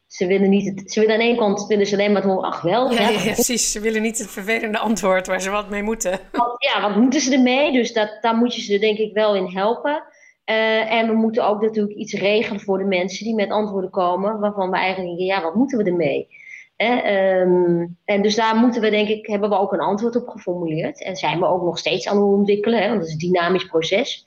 ze 0.07 0.27
willen 0.27 0.49
niet 0.49 0.65
het, 0.65 0.91
ze 0.91 0.99
willen 0.99 1.15
aan 1.15 1.21
de 1.21 1.27
ene 1.27 1.37
kant 1.37 1.67
willen 1.67 1.87
ze 1.87 1.93
alleen 1.95 2.11
maar 2.11 2.23
horen, 2.23 2.49
ach 2.49 2.61
wel. 2.61 2.91
Ja, 2.91 3.09
ja, 3.09 3.33
precies. 3.33 3.71
Ze 3.71 3.79
willen 3.79 4.01
niet 4.01 4.17
het 4.17 4.29
vervelende 4.29 4.77
antwoord 4.77 5.27
waar 5.27 5.41
ze 5.41 5.49
wat 5.49 5.69
mee 5.69 5.83
moeten. 5.83 6.19
ja, 6.57 6.81
wat 6.81 6.95
moeten 6.95 7.21
ze 7.21 7.33
ermee? 7.33 7.71
Dus 7.71 7.93
dat, 7.93 8.17
daar 8.21 8.35
moet 8.35 8.55
je 8.55 8.61
ze 8.61 8.79
denk 8.79 8.97
ik 8.97 9.13
wel 9.13 9.35
in 9.35 9.45
helpen. 9.45 10.03
Uh, 10.49 10.93
en 10.93 11.07
we 11.07 11.13
moeten 11.13 11.47
ook 11.47 11.61
natuurlijk 11.61 11.97
iets 11.97 12.13
regelen 12.13 12.61
voor 12.61 12.77
de 12.77 12.83
mensen 12.83 13.25
die 13.25 13.35
met 13.35 13.49
antwoorden 13.49 13.89
komen, 13.89 14.39
waarvan 14.39 14.69
we 14.69 14.77
eigenlijk 14.77 15.07
denken, 15.07 15.35
ja, 15.35 15.41
wat 15.41 15.55
moeten 15.55 15.77
we 15.77 15.83
ermee? 15.83 16.27
Eh, 16.75 17.39
um, 17.39 17.97
en 18.05 18.21
dus 18.21 18.35
daar 18.35 18.55
moeten 18.55 18.81
we, 18.81 18.89
denk 18.89 19.07
ik, 19.07 19.27
hebben 19.27 19.49
we 19.49 19.57
ook 19.57 19.73
een 19.73 19.79
antwoord 19.79 20.15
op 20.15 20.27
geformuleerd. 20.27 21.03
En 21.03 21.15
zijn 21.15 21.39
we 21.39 21.45
ook 21.45 21.63
nog 21.63 21.77
steeds 21.77 22.07
aan 22.07 22.15
het 22.15 22.25
ontwikkelen, 22.25 22.81
hè, 22.81 22.87
want 22.87 22.99
het 22.99 23.07
is 23.07 23.13
een 23.13 23.31
dynamisch 23.31 23.65
proces. 23.65 24.25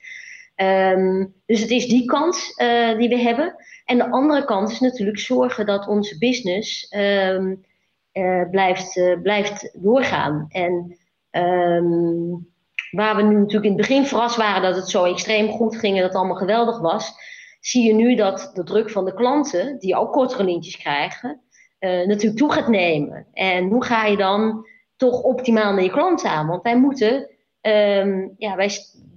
Um, 0.62 1.34
dus 1.46 1.60
het 1.60 1.70
is 1.70 1.88
die 1.88 2.04
kant 2.04 2.54
uh, 2.62 2.98
die 2.98 3.08
we 3.08 3.18
hebben. 3.18 3.54
En 3.84 3.98
de 3.98 4.10
andere 4.10 4.44
kant 4.44 4.70
is 4.70 4.80
natuurlijk 4.80 5.18
zorgen 5.18 5.66
dat 5.66 5.88
onze 5.88 6.18
business 6.18 6.94
um, 6.96 7.64
blijft, 8.50 9.18
blijft 9.22 9.70
doorgaan. 9.82 10.46
En 10.48 10.98
Waar 12.90 13.16
we 13.16 13.22
nu 13.22 13.34
natuurlijk 13.34 13.64
in 13.64 13.78
het 13.78 13.80
begin 13.88 14.06
verrast 14.06 14.36
waren 14.36 14.62
dat 14.62 14.76
het 14.76 14.88
zo 14.88 15.04
extreem 15.04 15.48
goed 15.48 15.76
ging 15.76 15.94
en 15.94 16.00
dat 16.00 16.10
het 16.10 16.18
allemaal 16.18 16.36
geweldig 16.36 16.80
was, 16.80 17.12
zie 17.60 17.86
je 17.86 17.94
nu 17.94 18.14
dat 18.14 18.50
de 18.54 18.62
druk 18.62 18.90
van 18.90 19.04
de 19.04 19.14
klanten, 19.14 19.78
die 19.78 19.96
ook 19.96 20.12
kortere 20.12 20.44
lintjes 20.44 20.76
krijgen, 20.76 21.40
natuurlijk 21.80 22.36
toe 22.36 22.52
gaat 22.52 22.68
nemen. 22.68 23.26
En 23.32 23.68
hoe 23.68 23.84
ga 23.84 24.04
je 24.04 24.16
dan 24.16 24.66
toch 24.96 25.22
optimaal 25.22 25.72
naar 25.72 25.82
je 25.82 25.90
klanten 25.90 26.30
aan? 26.30 26.46
Want 26.46 26.62
wij 26.62 26.78
moeten, 26.78 27.30
ja, 28.36 28.56
wij, 28.56 28.70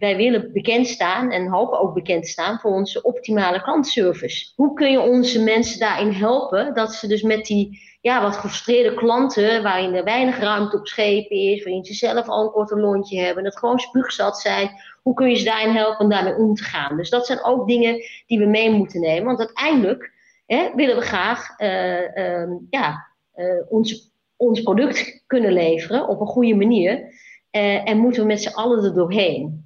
wij 0.04 0.16
willen 0.16 0.52
bekend 0.54 0.88
staan 0.88 1.32
en 1.32 1.48
hopen 1.48 1.80
ook 1.80 1.94
bekend 1.94 2.28
staan 2.28 2.60
voor 2.60 2.72
onze 2.72 3.02
optimale 3.02 3.62
klantservice. 3.62 4.52
Hoe 4.56 4.74
kun 4.74 4.92
je 4.92 5.00
onze 5.00 5.44
mensen 5.44 5.80
daarin 5.80 6.12
helpen 6.12 6.74
dat 6.74 6.94
ze 6.94 7.08
dus 7.08 7.22
met 7.22 7.46
die 7.46 7.82
ja, 8.02 8.22
wat 8.22 8.36
gefrustreerde 8.36 8.94
klanten, 8.96 9.64
waarin 9.64 9.94
er 9.94 10.04
weinig 10.04 10.40
ruimte 10.40 10.78
op 10.78 10.88
schepen 10.88 11.36
is, 11.36 11.64
waarin 11.64 11.86
ze 11.86 11.94
zelf 11.94 12.28
al 12.28 12.44
een 12.44 12.52
korte 12.52 12.80
lontje 12.80 13.20
hebben, 13.20 13.44
dat 13.44 13.58
gewoon 13.58 13.80
spuugzat 13.80 14.40
zijn. 14.40 14.70
Hoe 15.02 15.14
kun 15.14 15.30
je 15.30 15.36
ze 15.36 15.46
daarin 15.46 15.76
helpen 15.76 16.00
om 16.00 16.10
daarmee 16.10 16.36
om 16.36 16.56
te 16.56 16.64
gaan? 16.64 16.98
Dus 16.98 17.10
dat 17.10 17.26
zijn 17.26 17.44
ook 17.44 17.68
dingen 17.68 18.04
die 18.28 18.40
we 18.40 18.46
mee 18.46 18.72
moeten 18.72 19.02
nemen. 19.02 19.26
Want 19.26 19.40
uiteindelijk 19.40 20.12
hè, 20.46 20.70
willen 20.76 20.96
we 20.96 21.02
graag 21.02 21.60
uh, 21.60 22.16
uh, 22.16 22.52
ja, 22.70 23.08
uh, 23.36 23.46
ons, 23.70 24.12
ons 24.36 24.62
product 24.62 25.24
kunnen 25.28 25.54
leveren 25.54 26.08
op 26.08 26.20
een 26.20 26.28
goede 26.28 26.56
manier. 26.56 27.12
Eh, 27.54 27.90
en 27.90 27.98
moeten 27.98 28.22
we 28.22 28.28
met 28.28 28.42
z'n 28.42 28.56
allen 28.56 28.84
er 28.84 28.94
doorheen. 28.94 29.63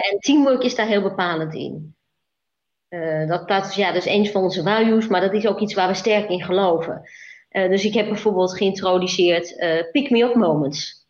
En 0.00 0.18
teamwork 0.18 0.62
is 0.62 0.74
daar 0.74 0.86
heel 0.86 1.02
bepalend 1.02 1.54
in. 1.54 1.96
dat, 3.28 3.48
dat, 3.48 3.66
is, 3.66 3.74
ja, 3.74 3.92
dat 3.92 4.06
is 4.06 4.12
een 4.14 4.26
van 4.26 4.42
onze 4.42 4.62
values, 4.62 5.06
maar 5.06 5.20
dat 5.20 5.32
is 5.32 5.46
ook 5.46 5.60
iets 5.60 5.74
waar 5.74 5.88
we 5.88 5.94
sterk 5.94 6.28
in 6.28 6.42
geloven. 6.42 7.02
Uh, 7.50 7.68
dus 7.68 7.84
ik 7.84 7.94
heb 7.94 8.08
bijvoorbeeld 8.08 8.56
geïntroduceerd 8.56 9.50
uh, 9.50 9.90
pick 9.90 10.10
me 10.10 10.22
up 10.22 10.34
moments. 10.34 11.06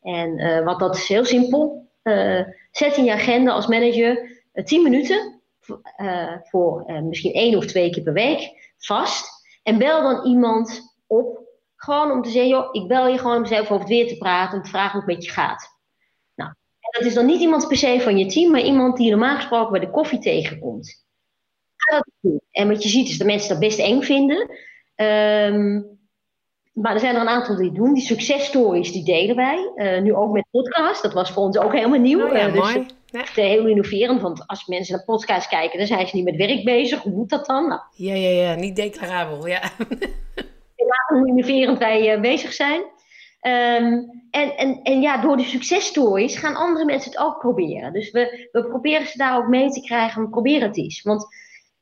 En 0.00 0.64
wat 0.64 0.78
dat 0.78 0.96
is 0.96 1.08
heel 1.08 1.24
simpel. 1.24 1.88
zet 2.70 2.96
in 2.96 3.04
je 3.04 3.12
agenda 3.12 3.52
als 3.52 3.66
manager 3.66 4.42
10 4.64 4.82
minuten 4.82 5.42
voor 6.42 6.84
misschien 7.02 7.32
één 7.32 7.56
of 7.56 7.66
twee 7.66 7.90
keer 7.90 8.02
per 8.02 8.12
week 8.12 8.72
vast. 8.78 9.42
En 9.62 9.78
bel 9.78 10.02
dan 10.02 10.26
iemand 10.26 10.96
op. 11.06 11.42
Gewoon 11.76 12.10
om 12.10 12.22
te 12.22 12.30
zeggen, 12.30 12.50
joh, 12.50 12.68
ik 12.72 12.88
bel 12.88 13.08
je 13.08 13.18
gewoon 13.18 13.36
om 13.36 13.46
zelf 13.46 13.62
over 13.62 13.78
het 13.78 13.88
weer 13.88 14.08
te 14.08 14.16
praten. 14.16 14.58
Om 14.58 14.64
te 14.64 14.70
vragen 14.70 14.90
hoe 14.90 15.00
het 15.00 15.16
met 15.16 15.24
je 15.24 15.30
gaat. 15.30 15.73
Dat 16.94 17.06
is 17.06 17.14
dan 17.14 17.26
niet 17.26 17.40
iemand 17.40 17.68
per 17.68 17.76
se 17.76 18.00
van 18.00 18.18
je 18.18 18.26
team, 18.26 18.50
maar 18.50 18.60
iemand 18.60 18.96
die 18.96 19.04
je 19.04 19.10
normaal 19.10 19.36
gesproken 19.36 19.70
bij 19.72 19.80
de 19.80 19.90
koffie 19.90 20.18
tegenkomt. 20.18 21.04
Ga 21.76 21.96
dat 21.96 22.06
doen. 22.20 22.40
En 22.50 22.68
wat 22.68 22.82
je 22.82 22.88
ziet 22.88 23.08
is 23.08 23.18
dat 23.18 23.26
mensen 23.26 23.48
dat 23.48 23.58
best 23.58 23.78
eng 23.78 24.02
vinden. 24.02 24.50
Um, 24.96 25.94
maar 26.72 26.94
er 26.94 27.00
zijn 27.00 27.14
er 27.14 27.20
een 27.20 27.28
aantal 27.28 27.56
die 27.56 27.72
doen. 27.72 27.94
Die 27.94 28.02
successtories 28.02 28.92
die 28.92 29.04
delen 29.04 29.36
wij. 29.36 29.72
Uh, 29.76 30.00
nu 30.00 30.14
ook 30.14 30.32
met 30.32 30.46
podcast. 30.50 31.02
Dat 31.02 31.12
was 31.12 31.30
voor 31.30 31.42
ons 31.42 31.58
ook 31.58 31.72
helemaal 31.72 31.98
nieuw. 31.98 32.26
Oh 32.26 32.32
ja, 32.32 32.46
uh, 32.46 32.52
dus 32.52 32.62
mooi. 32.62 32.86
Echt 33.10 33.38
uh, 33.38 33.44
heel 33.44 33.66
innoverend. 33.66 34.20
Want 34.20 34.46
als 34.46 34.66
mensen 34.66 34.94
naar 34.94 35.04
podcast 35.04 35.48
kijken, 35.48 35.78
dan 35.78 35.86
zijn 35.86 36.06
ze 36.06 36.16
niet 36.16 36.24
met 36.24 36.36
werk 36.36 36.64
bezig. 36.64 37.02
Hoe 37.02 37.12
moet 37.12 37.28
dat 37.28 37.46
dan? 37.46 37.68
Nou, 37.68 37.80
Ja, 37.94 38.14
ja, 38.14 38.28
ja. 38.28 38.54
Niet 38.54 38.76
declarabel. 38.76 39.46
Ja. 39.46 39.70
hoe 41.08 41.28
innoverend 41.28 41.78
wij 41.78 42.20
bezig 42.20 42.52
zijn. 42.52 42.82
Um, 43.46 44.22
en, 44.30 44.56
en, 44.56 44.82
en 44.82 45.00
ja, 45.00 45.20
door 45.20 45.36
die 45.36 45.46
successtories 45.46 46.36
gaan 46.36 46.54
andere 46.54 46.84
mensen 46.84 47.10
het 47.10 47.20
ook 47.20 47.38
proberen. 47.38 47.92
Dus 47.92 48.10
we, 48.10 48.48
we 48.52 48.64
proberen 48.64 49.06
ze 49.06 49.18
daar 49.18 49.36
ook 49.36 49.48
mee 49.48 49.70
te 49.70 49.80
krijgen. 49.80 50.30
Probeer 50.30 50.62
het 50.62 50.76
eens. 50.76 51.02
Want 51.02 51.26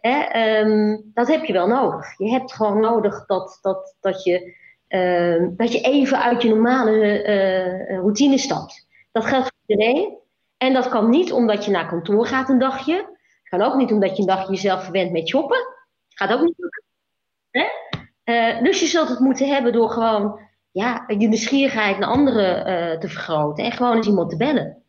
Hè, 0.02 0.58
um, 0.60 1.10
dat 1.14 1.28
heb 1.28 1.44
je 1.44 1.52
wel 1.52 1.66
nodig. 1.66 2.18
Je 2.18 2.30
hebt 2.30 2.52
gewoon 2.52 2.80
nodig 2.80 3.26
dat, 3.26 3.58
dat, 3.60 3.96
dat, 4.00 4.24
je, 4.24 4.54
uh, 4.88 5.48
dat 5.56 5.72
je 5.72 5.80
even 5.80 6.22
uit 6.22 6.42
je 6.42 6.48
normale 6.48 7.26
uh, 7.26 7.98
routine 7.98 8.38
stapt. 8.38 8.86
Dat 9.12 9.24
geldt 9.24 9.44
voor 9.44 9.76
iedereen. 9.76 10.18
En 10.56 10.72
dat 10.72 10.88
kan 10.88 11.10
niet 11.10 11.32
omdat 11.32 11.64
je 11.64 11.70
naar 11.70 11.88
kantoor 11.88 12.26
gaat 12.26 12.48
een 12.48 12.58
dagje. 12.58 12.94
Het 12.94 13.48
kan 13.48 13.62
ook 13.62 13.74
niet 13.74 13.92
omdat 13.92 14.16
je 14.16 14.22
een 14.22 14.28
dagje 14.28 14.52
jezelf 14.52 14.82
verwendt 14.82 15.12
met 15.12 15.28
shoppen. 15.28 15.58
Gaat 16.08 16.32
ook 16.32 16.42
niet. 16.42 16.54
Hè? 17.50 17.64
Uh, 18.24 18.62
dus 18.62 18.80
je 18.80 18.86
zult 18.86 19.08
het 19.08 19.18
moeten 19.18 19.48
hebben 19.48 19.72
door 19.72 19.90
gewoon 19.90 20.40
ja, 20.72 21.04
je 21.06 21.28
nieuwsgierigheid 21.28 21.98
naar 21.98 22.08
anderen 22.08 23.00
te 23.00 23.08
vergroten. 23.08 23.64
En 23.64 23.72
gewoon 23.72 23.96
eens 23.96 24.06
iemand 24.06 24.30
te 24.30 24.36
bellen. 24.36 24.82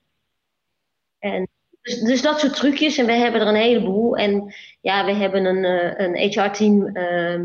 En 1.20 1.48
dus, 1.84 2.00
dus, 2.00 2.22
dat 2.22 2.40
soort 2.40 2.56
trucjes. 2.56 2.98
En 2.98 3.06
we 3.06 3.12
hebben 3.12 3.42
er 3.42 3.48
een 3.48 3.56
heleboel. 3.56 4.18
En 4.18 4.54
ja, 4.82 5.06
we 5.06 5.14
hebben 5.14 5.46
een, 5.46 5.66
eh, 5.66 6.08
een 6.08 6.18
HR-team 6.18 6.98
uh, 6.98 7.40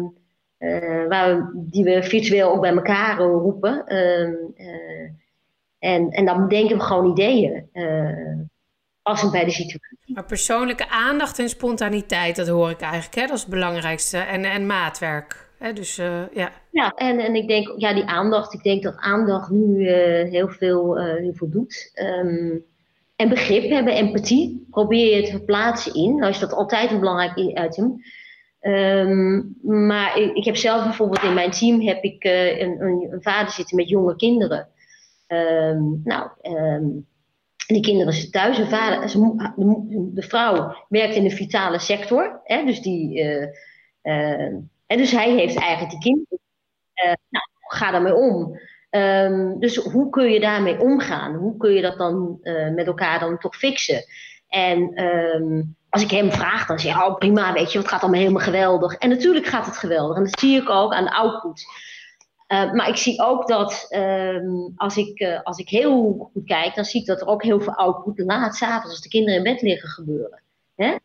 uh, 0.58 1.08
waar 1.08 1.36
we, 1.36 1.50
die 1.54 1.84
we 1.84 2.02
virtueel 2.02 2.52
ook 2.52 2.60
bij 2.60 2.74
elkaar 2.74 3.18
roepen. 3.18 3.86
Ehm, 3.86 4.34
eh, 4.56 5.10
en, 5.78 6.10
en 6.10 6.24
dan 6.24 6.48
bedenken 6.48 6.76
we 6.76 6.82
gewoon 6.82 7.10
ideeën. 7.10 7.70
passend 9.02 9.32
bij 9.32 9.44
de 9.44 9.50
situatie. 9.50 10.14
Maar 10.14 10.24
persoonlijke 10.24 10.88
aandacht 10.88 11.38
en 11.38 11.48
spontaniteit, 11.48 12.36
dat 12.36 12.48
hoor 12.48 12.70
ik 12.70 12.80
eigenlijk. 12.80 13.14
Hè? 13.14 13.26
Dat 13.26 13.36
is 13.36 13.40
het 13.40 13.50
belangrijkste. 13.50 14.18
En, 14.18 14.44
en 14.44 14.66
maatwerk. 14.66 15.47
Hè? 15.58 15.72
Dus 15.72 15.96
ja. 16.32 16.52
Ja, 16.70 16.92
en, 16.94 17.18
en 17.18 17.34
ik 17.34 17.48
denk, 17.48 17.72
ja, 17.76 17.94
die 17.94 18.04
aandacht. 18.04 18.54
Ik 18.54 18.62
denk 18.62 18.82
dat 18.82 18.96
aandacht 18.96 19.50
nu 19.50 19.88
heel, 19.90 20.48
veel, 20.48 20.96
heel 20.96 21.34
veel 21.34 21.50
doet. 21.50 21.92
Um, 21.94 22.64
en 23.16 23.28
begrip 23.28 23.70
hebben, 23.70 23.94
empathie. 23.94 24.66
Probeer 24.70 25.16
je 25.16 25.30
te 25.30 25.44
plaatsen 25.44 25.94
in. 25.94 26.16
Nou 26.16 26.30
is 26.30 26.38
dat 26.38 26.52
altijd 26.52 26.90
een 26.90 27.00
belangrijk 27.00 27.36
item. 27.36 28.02
Um, 28.60 29.56
maar 29.62 30.18
ik, 30.18 30.36
ik, 30.36 30.44
heb 30.44 30.56
zelf 30.56 30.84
bijvoorbeeld 30.84 31.22
in 31.22 31.34
mijn 31.34 31.50
team 31.50 31.80
heb 31.80 32.02
ik, 32.02 32.24
uh, 32.24 32.60
een, 32.60 32.80
een, 32.80 33.08
een, 33.10 33.22
vader 33.22 33.52
zitten 33.52 33.76
met 33.76 33.88
jonge 33.88 34.16
kinderen. 34.16 34.68
Um, 35.28 36.00
nou, 36.04 36.30
um, 36.42 37.06
die 37.66 37.82
kinderen 37.82 38.12
zitten 38.12 38.30
thuis. 38.30 38.56
De, 38.56 38.66
vader, 38.66 39.00
de, 40.14 40.22
vrouw 40.22 40.74
werkt 40.88 41.14
in 41.14 41.22
de 41.22 41.30
vitale 41.30 41.78
sector. 41.78 42.40
Hè, 42.44 42.64
dus, 42.64 42.80
die, 42.80 43.22
uh, 43.22 43.46
uh, 44.02 44.54
en 44.88 44.98
dus 44.98 45.10
hij 45.10 45.30
heeft 45.30 45.56
eigenlijk 45.56 45.90
die 45.90 46.00
kinderen. 46.00 46.38
nou, 47.28 47.44
ga 47.68 47.90
daarmee 47.90 48.14
om. 48.14 48.58
Um, 48.90 49.60
dus 49.60 49.76
hoe 49.76 50.10
kun 50.10 50.30
je 50.30 50.40
daarmee 50.40 50.80
omgaan? 50.80 51.34
Hoe 51.34 51.56
kun 51.56 51.72
je 51.72 51.82
dat 51.82 51.98
dan 51.98 52.38
uh, 52.42 52.74
met 52.74 52.86
elkaar 52.86 53.18
dan 53.18 53.38
toch 53.38 53.56
fixen? 53.56 54.04
En 54.48 55.04
um, 55.04 55.76
als 55.88 56.02
ik 56.02 56.10
hem 56.10 56.32
vraag, 56.32 56.66
dan 56.66 56.78
zeg 56.78 56.94
hij, 56.94 57.06
oh 57.06 57.16
prima, 57.16 57.52
weet 57.52 57.72
je, 57.72 57.78
het 57.78 57.88
gaat 57.88 58.02
allemaal 58.02 58.20
helemaal 58.20 58.42
geweldig. 58.42 58.94
En 58.94 59.08
natuurlijk 59.08 59.46
gaat 59.46 59.66
het 59.66 59.76
geweldig. 59.76 60.16
En 60.16 60.24
dat 60.24 60.38
zie 60.38 60.60
ik 60.60 60.70
ook 60.70 60.92
aan 60.92 61.04
de 61.04 61.14
output. 61.14 61.64
Uh, 62.48 62.72
maar 62.72 62.88
ik 62.88 62.96
zie 62.96 63.22
ook 63.22 63.48
dat 63.48 63.86
um, 63.90 64.72
als, 64.76 64.96
ik, 64.96 65.20
uh, 65.20 65.42
als 65.42 65.58
ik 65.58 65.68
heel 65.68 66.30
goed 66.32 66.44
kijk, 66.44 66.74
dan 66.74 66.84
zie 66.84 67.00
ik 67.00 67.06
dat 67.06 67.20
er 67.20 67.26
ook 67.26 67.42
heel 67.42 67.60
veel 67.60 67.74
output 67.74 68.18
laat 68.18 68.56
s'avonds 68.56 68.90
als 68.90 69.00
de 69.00 69.08
kinderen 69.08 69.36
in 69.38 69.52
bed 69.52 69.62
liggen 69.62 69.88
gebeuren. 69.88 70.42
Hè? 70.76 70.96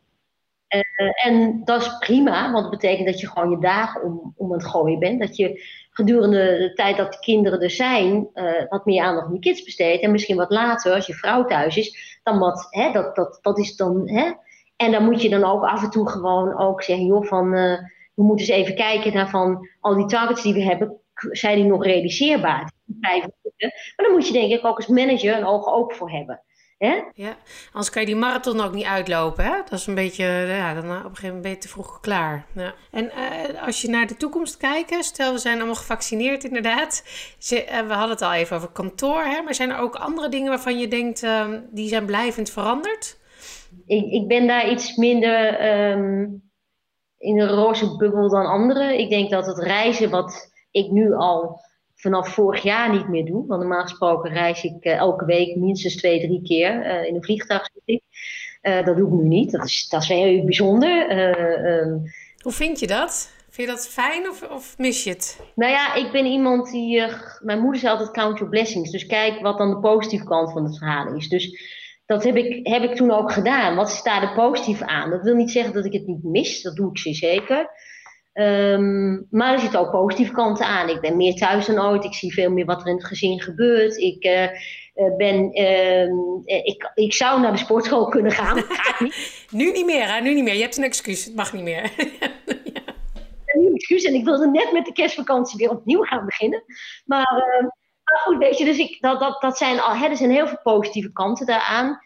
Uh, 0.73 1.25
en 1.25 1.61
dat 1.63 1.81
is 1.81 1.97
prima, 1.97 2.51
want 2.51 2.63
dat 2.63 2.71
betekent 2.71 3.07
dat 3.07 3.19
je 3.19 3.27
gewoon 3.27 3.49
je 3.49 3.59
dagen 3.59 4.03
om, 4.03 4.33
om 4.37 4.51
het 4.51 4.65
gooien 4.65 4.99
bent. 4.99 5.19
Dat 5.19 5.35
je 5.35 5.63
gedurende 5.89 6.57
de 6.57 6.71
tijd 6.73 6.97
dat 6.97 7.13
de 7.13 7.19
kinderen 7.19 7.59
er 7.59 7.69
zijn, 7.69 8.27
uh, 8.33 8.51
wat 8.69 8.85
meer 8.85 9.03
aandacht 9.03 9.27
aan 9.27 9.33
de 9.33 9.39
kids 9.39 9.63
besteedt. 9.63 10.03
En 10.03 10.11
misschien 10.11 10.35
wat 10.35 10.51
later, 10.51 10.93
als 10.93 11.07
je 11.07 11.13
vrouw 11.13 11.45
thuis 11.45 11.77
is, 11.77 12.19
dan 12.23 12.39
wat, 12.39 12.67
hè, 12.69 12.91
dat, 12.91 13.15
dat, 13.15 13.39
dat 13.41 13.59
is 13.59 13.75
dan. 13.75 14.09
Hè. 14.09 14.31
En 14.75 14.91
dan 14.91 15.03
moet 15.03 15.21
je 15.21 15.29
dan 15.29 15.43
ook 15.43 15.63
af 15.63 15.83
en 15.83 15.89
toe 15.89 16.09
gewoon 16.09 16.57
ook 16.57 16.83
zeggen, 16.83 17.05
joh, 17.05 17.25
van 17.25 17.49
we 18.13 18.23
moeten 18.23 18.45
eens 18.45 18.55
even 18.55 18.75
kijken 18.75 19.13
naar 19.13 19.29
van 19.29 19.69
al 19.79 19.95
die 19.95 20.05
targets 20.05 20.41
die 20.41 20.53
we 20.53 20.63
hebben, 20.63 20.97
zijn 21.13 21.55
die 21.55 21.65
nog 21.65 21.83
realiseerbaar? 21.83 22.71
Maar 23.01 23.29
dan 23.95 24.11
moet 24.11 24.27
je 24.27 24.33
denk 24.33 24.51
ik 24.51 24.65
ook 24.65 24.75
als 24.75 24.87
manager 24.87 25.37
een 25.37 25.45
oog 25.45 25.67
open 25.67 25.95
voor 25.95 26.11
hebben. 26.11 26.41
Hè? 26.83 27.01
Ja, 27.13 27.35
anders 27.65 27.89
kan 27.89 28.01
je 28.01 28.07
die 28.07 28.17
marathon 28.17 28.61
ook 28.61 28.73
niet 28.73 28.85
uitlopen. 28.85 29.43
Hè? 29.43 29.55
Dat 29.69 29.79
is 29.79 29.87
een 29.87 29.95
beetje, 29.95 30.25
ja, 30.47 30.73
dan 30.73 30.83
op 30.83 30.89
een 30.89 31.01
gegeven 31.01 31.25
moment 31.25 31.41
ben 31.41 31.51
je 31.51 31.57
te 31.57 31.67
vroeg 31.67 31.99
klaar. 31.99 32.45
Ja. 32.55 32.73
En 32.91 33.05
uh, 33.05 33.65
als 33.65 33.81
je 33.81 33.89
naar 33.89 34.07
de 34.07 34.17
toekomst 34.17 34.57
kijkt, 34.57 35.05
stel 35.05 35.33
we 35.33 35.37
zijn 35.37 35.57
allemaal 35.57 35.75
gevaccineerd 35.75 36.43
inderdaad. 36.43 37.03
Ze, 37.37 37.65
uh, 37.65 37.87
we 37.87 37.93
hadden 37.93 38.09
het 38.09 38.21
al 38.21 38.33
even 38.33 38.55
over 38.55 38.69
kantoor, 38.69 39.23
hè? 39.23 39.41
maar 39.41 39.55
zijn 39.55 39.69
er 39.69 39.79
ook 39.79 39.95
andere 39.95 40.29
dingen 40.29 40.49
waarvan 40.49 40.79
je 40.79 40.87
denkt, 40.87 41.23
uh, 41.23 41.47
die 41.71 41.87
zijn 41.87 42.05
blijvend 42.05 42.49
veranderd? 42.49 43.19
Ik, 43.85 44.05
ik 44.05 44.27
ben 44.27 44.47
daar 44.47 44.69
iets 44.69 44.95
minder 44.95 45.67
um, 45.91 46.43
in 47.17 47.39
een 47.39 47.49
roze 47.49 47.95
bubbel 47.97 48.29
dan 48.29 48.45
anderen. 48.45 48.99
Ik 48.99 49.09
denk 49.09 49.29
dat 49.29 49.45
het 49.45 49.57
reizen 49.57 50.09
wat 50.09 50.51
ik 50.71 50.91
nu 50.91 51.13
al 51.13 51.59
vanaf 52.03 52.33
vorig 52.33 52.63
jaar 52.63 52.91
niet 52.91 53.07
meer 53.07 53.25
doe. 53.25 53.47
Want 53.47 53.59
normaal 53.59 53.81
gesproken 53.81 54.31
reis 54.31 54.63
ik 54.63 54.85
uh, 54.85 54.95
elke 54.95 55.25
week 55.25 55.55
minstens 55.55 55.95
twee, 55.95 56.19
drie 56.19 56.41
keer 56.41 56.85
uh, 56.85 57.07
in 57.07 57.15
een 57.15 57.23
vliegtuig. 57.23 57.69
Uh, 57.85 58.85
dat 58.85 58.97
doe 58.97 59.07
ik 59.07 59.13
nu 59.13 59.27
niet. 59.27 59.51
Dat 59.51 59.65
is, 59.65 59.87
dat 59.89 60.01
is 60.01 60.07
heel 60.07 60.45
bijzonder. 60.45 61.17
Um, 61.81 62.03
Hoe 62.41 62.51
vind 62.51 62.79
je 62.79 62.87
dat? 62.87 63.31
Vind 63.49 63.67
je 63.69 63.73
dat 63.75 63.87
fijn 63.87 64.29
of, 64.29 64.49
of 64.49 64.77
mis 64.77 65.03
je 65.03 65.09
het? 65.09 65.39
Nou 65.55 65.71
ja, 65.71 65.93
ik 65.93 66.11
ben 66.11 66.25
iemand 66.25 66.71
die. 66.71 67.03
mijn 67.39 67.59
moeder 67.59 67.79
zei 67.79 67.91
altijd 67.91 68.11
count 68.11 68.37
your 68.37 68.49
blessings. 68.49 68.91
Dus 68.91 69.05
kijk 69.05 69.41
wat 69.41 69.57
dan 69.57 69.69
de 69.69 69.79
positieve 69.79 70.25
kant 70.25 70.51
van 70.51 70.63
het 70.63 70.77
verhaal 70.77 71.15
is. 71.15 71.29
Dus 71.29 71.61
dat 72.05 72.23
heb 72.23 72.35
ik, 72.35 72.67
heb 72.67 72.83
ik 72.83 72.95
toen 72.95 73.11
ook 73.11 73.31
gedaan. 73.31 73.75
Wat 73.75 73.89
staat 73.89 74.23
er 74.23 74.33
positief 74.33 74.81
aan? 74.81 75.09
Dat 75.09 75.23
wil 75.23 75.35
niet 75.35 75.51
zeggen 75.51 75.73
dat 75.73 75.85
ik 75.85 75.93
het 75.93 76.07
niet 76.07 76.23
mis. 76.23 76.61
Dat 76.61 76.75
doe 76.75 76.89
ik 76.89 77.15
zeker. 77.15 77.69
Um, 78.33 79.27
maar 79.29 79.53
er 79.53 79.59
zitten 79.59 79.79
ook 79.79 79.91
positieve 79.91 80.31
kanten 80.31 80.65
aan. 80.65 80.89
Ik 80.89 81.01
ben 81.01 81.17
meer 81.17 81.35
thuis 81.35 81.65
dan 81.65 81.79
ooit. 81.79 82.03
Ik 82.03 82.13
zie 82.13 82.33
veel 82.33 82.51
meer 82.51 82.65
wat 82.65 82.81
er 82.81 82.87
in 82.87 82.95
het 82.95 83.05
gezin 83.05 83.41
gebeurt. 83.41 83.97
Ik, 83.97 84.25
uh, 84.25 85.15
ben, 85.17 85.61
uh, 85.61 86.03
ik, 86.45 86.91
ik 86.93 87.13
zou 87.13 87.41
naar 87.41 87.51
de 87.51 87.57
sportschool 87.57 88.07
kunnen 88.07 88.31
gaan. 88.31 88.55
Niet. 88.99 89.45
nu 89.51 89.71
niet 89.71 89.85
meer, 89.85 90.13
hè? 90.13 90.21
Nu 90.21 90.33
niet 90.33 90.43
meer. 90.43 90.55
Je 90.55 90.61
hebt 90.61 90.77
een 90.77 90.83
excuus. 90.83 91.25
Het 91.25 91.35
mag 91.35 91.53
niet 91.53 91.63
meer. 91.63 91.81
ja. 92.73 92.81
Een 93.45 93.73
excuus. 93.73 94.03
En 94.03 94.13
ik 94.13 94.25
wilde 94.25 94.47
net 94.47 94.71
met 94.71 94.85
de 94.85 94.93
kerstvakantie 94.93 95.57
weer 95.57 95.69
opnieuw 95.69 96.03
gaan 96.03 96.25
beginnen. 96.25 96.63
Maar, 97.05 97.33
uh, 97.37 97.67
maar 98.03 98.19
goed, 98.23 98.37
weet 98.37 98.57
je, 98.57 98.65
dus 98.65 98.77
ik, 98.77 98.97
dat, 99.01 99.19
dat, 99.19 99.41
dat 99.41 99.57
zijn 99.57 99.79
al, 99.79 99.95
hè, 99.95 100.07
er 100.07 100.17
zijn 100.17 100.31
heel 100.31 100.47
veel 100.47 100.61
positieve 100.63 101.11
kanten 101.11 101.45
daaraan. 101.45 101.99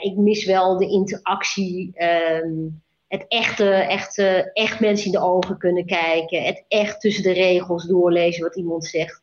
ik 0.00 0.16
mis 0.16 0.44
wel 0.44 0.78
de 0.78 0.88
interactie. 0.88 2.02
Um, 2.02 2.84
het 3.08 3.24
echte, 3.28 3.70
echte, 3.70 4.50
echt 4.52 4.80
mensen 4.80 5.06
in 5.06 5.12
de 5.12 5.24
ogen 5.24 5.58
kunnen 5.58 5.86
kijken. 5.86 6.42
Het 6.42 6.64
echt 6.68 7.00
tussen 7.00 7.22
de 7.22 7.32
regels 7.32 7.84
doorlezen 7.84 8.42
wat 8.42 8.56
iemand 8.56 8.84
zegt. 8.84 9.22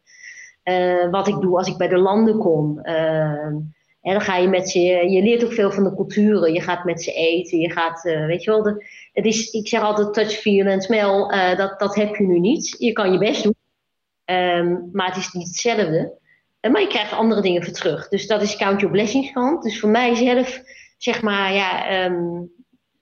Uh, 0.63 1.09
wat 1.09 1.27
ik 1.27 1.41
doe 1.41 1.57
als 1.57 1.67
ik 1.67 1.77
bij 1.77 1.87
de 1.87 1.97
landen 1.97 2.37
kom. 2.37 2.79
En 2.79 4.11
dan 4.11 4.21
ga 4.21 4.37
je 4.37 4.47
met 4.47 4.69
ze, 4.69 4.79
je 4.79 5.21
leert 5.21 5.43
ook 5.43 5.53
veel 5.53 5.71
van 5.71 5.83
de 5.83 5.95
culturen. 5.95 6.53
Je 6.53 6.61
gaat 6.61 6.83
met 6.83 7.03
ze 7.03 7.13
eten. 7.13 7.59
Je 7.59 7.71
gaat, 7.71 8.05
uh, 8.05 8.25
weet 8.25 8.43
je 8.43 8.51
wel, 8.51 8.65
het 9.13 9.25
is, 9.25 9.51
ik 9.51 9.67
zeg 9.67 9.81
altijd 9.81 10.13
touch, 10.13 10.31
feel 10.31 10.65
en 10.65 10.81
smell. 10.81 11.55
dat, 11.55 11.79
dat 11.79 11.95
heb 11.95 12.15
je 12.15 12.23
nu 12.23 12.39
niet. 12.39 12.75
Je 12.79 12.91
kan 12.91 13.11
je 13.11 13.17
best 13.17 13.43
doen. 13.43 13.55
Um, 14.25 14.89
maar 14.91 15.07
het 15.07 15.17
is 15.17 15.31
niet 15.31 15.47
hetzelfde. 15.47 16.19
maar 16.61 16.81
je 16.81 16.87
krijgt 16.87 17.13
andere 17.13 17.41
dingen 17.41 17.63
voor 17.63 17.73
terug. 17.73 18.07
Dus 18.07 18.27
dat 18.27 18.41
is 18.41 18.55
count 18.55 18.79
your 18.79 18.95
blessings 18.95 19.31
kant. 19.31 19.63
Dus 19.63 19.79
voor 19.79 19.89
mijzelf, 19.89 20.61
zeg 20.97 21.21
maar, 21.21 21.53
ja, 21.53 22.03
um, 22.05 22.51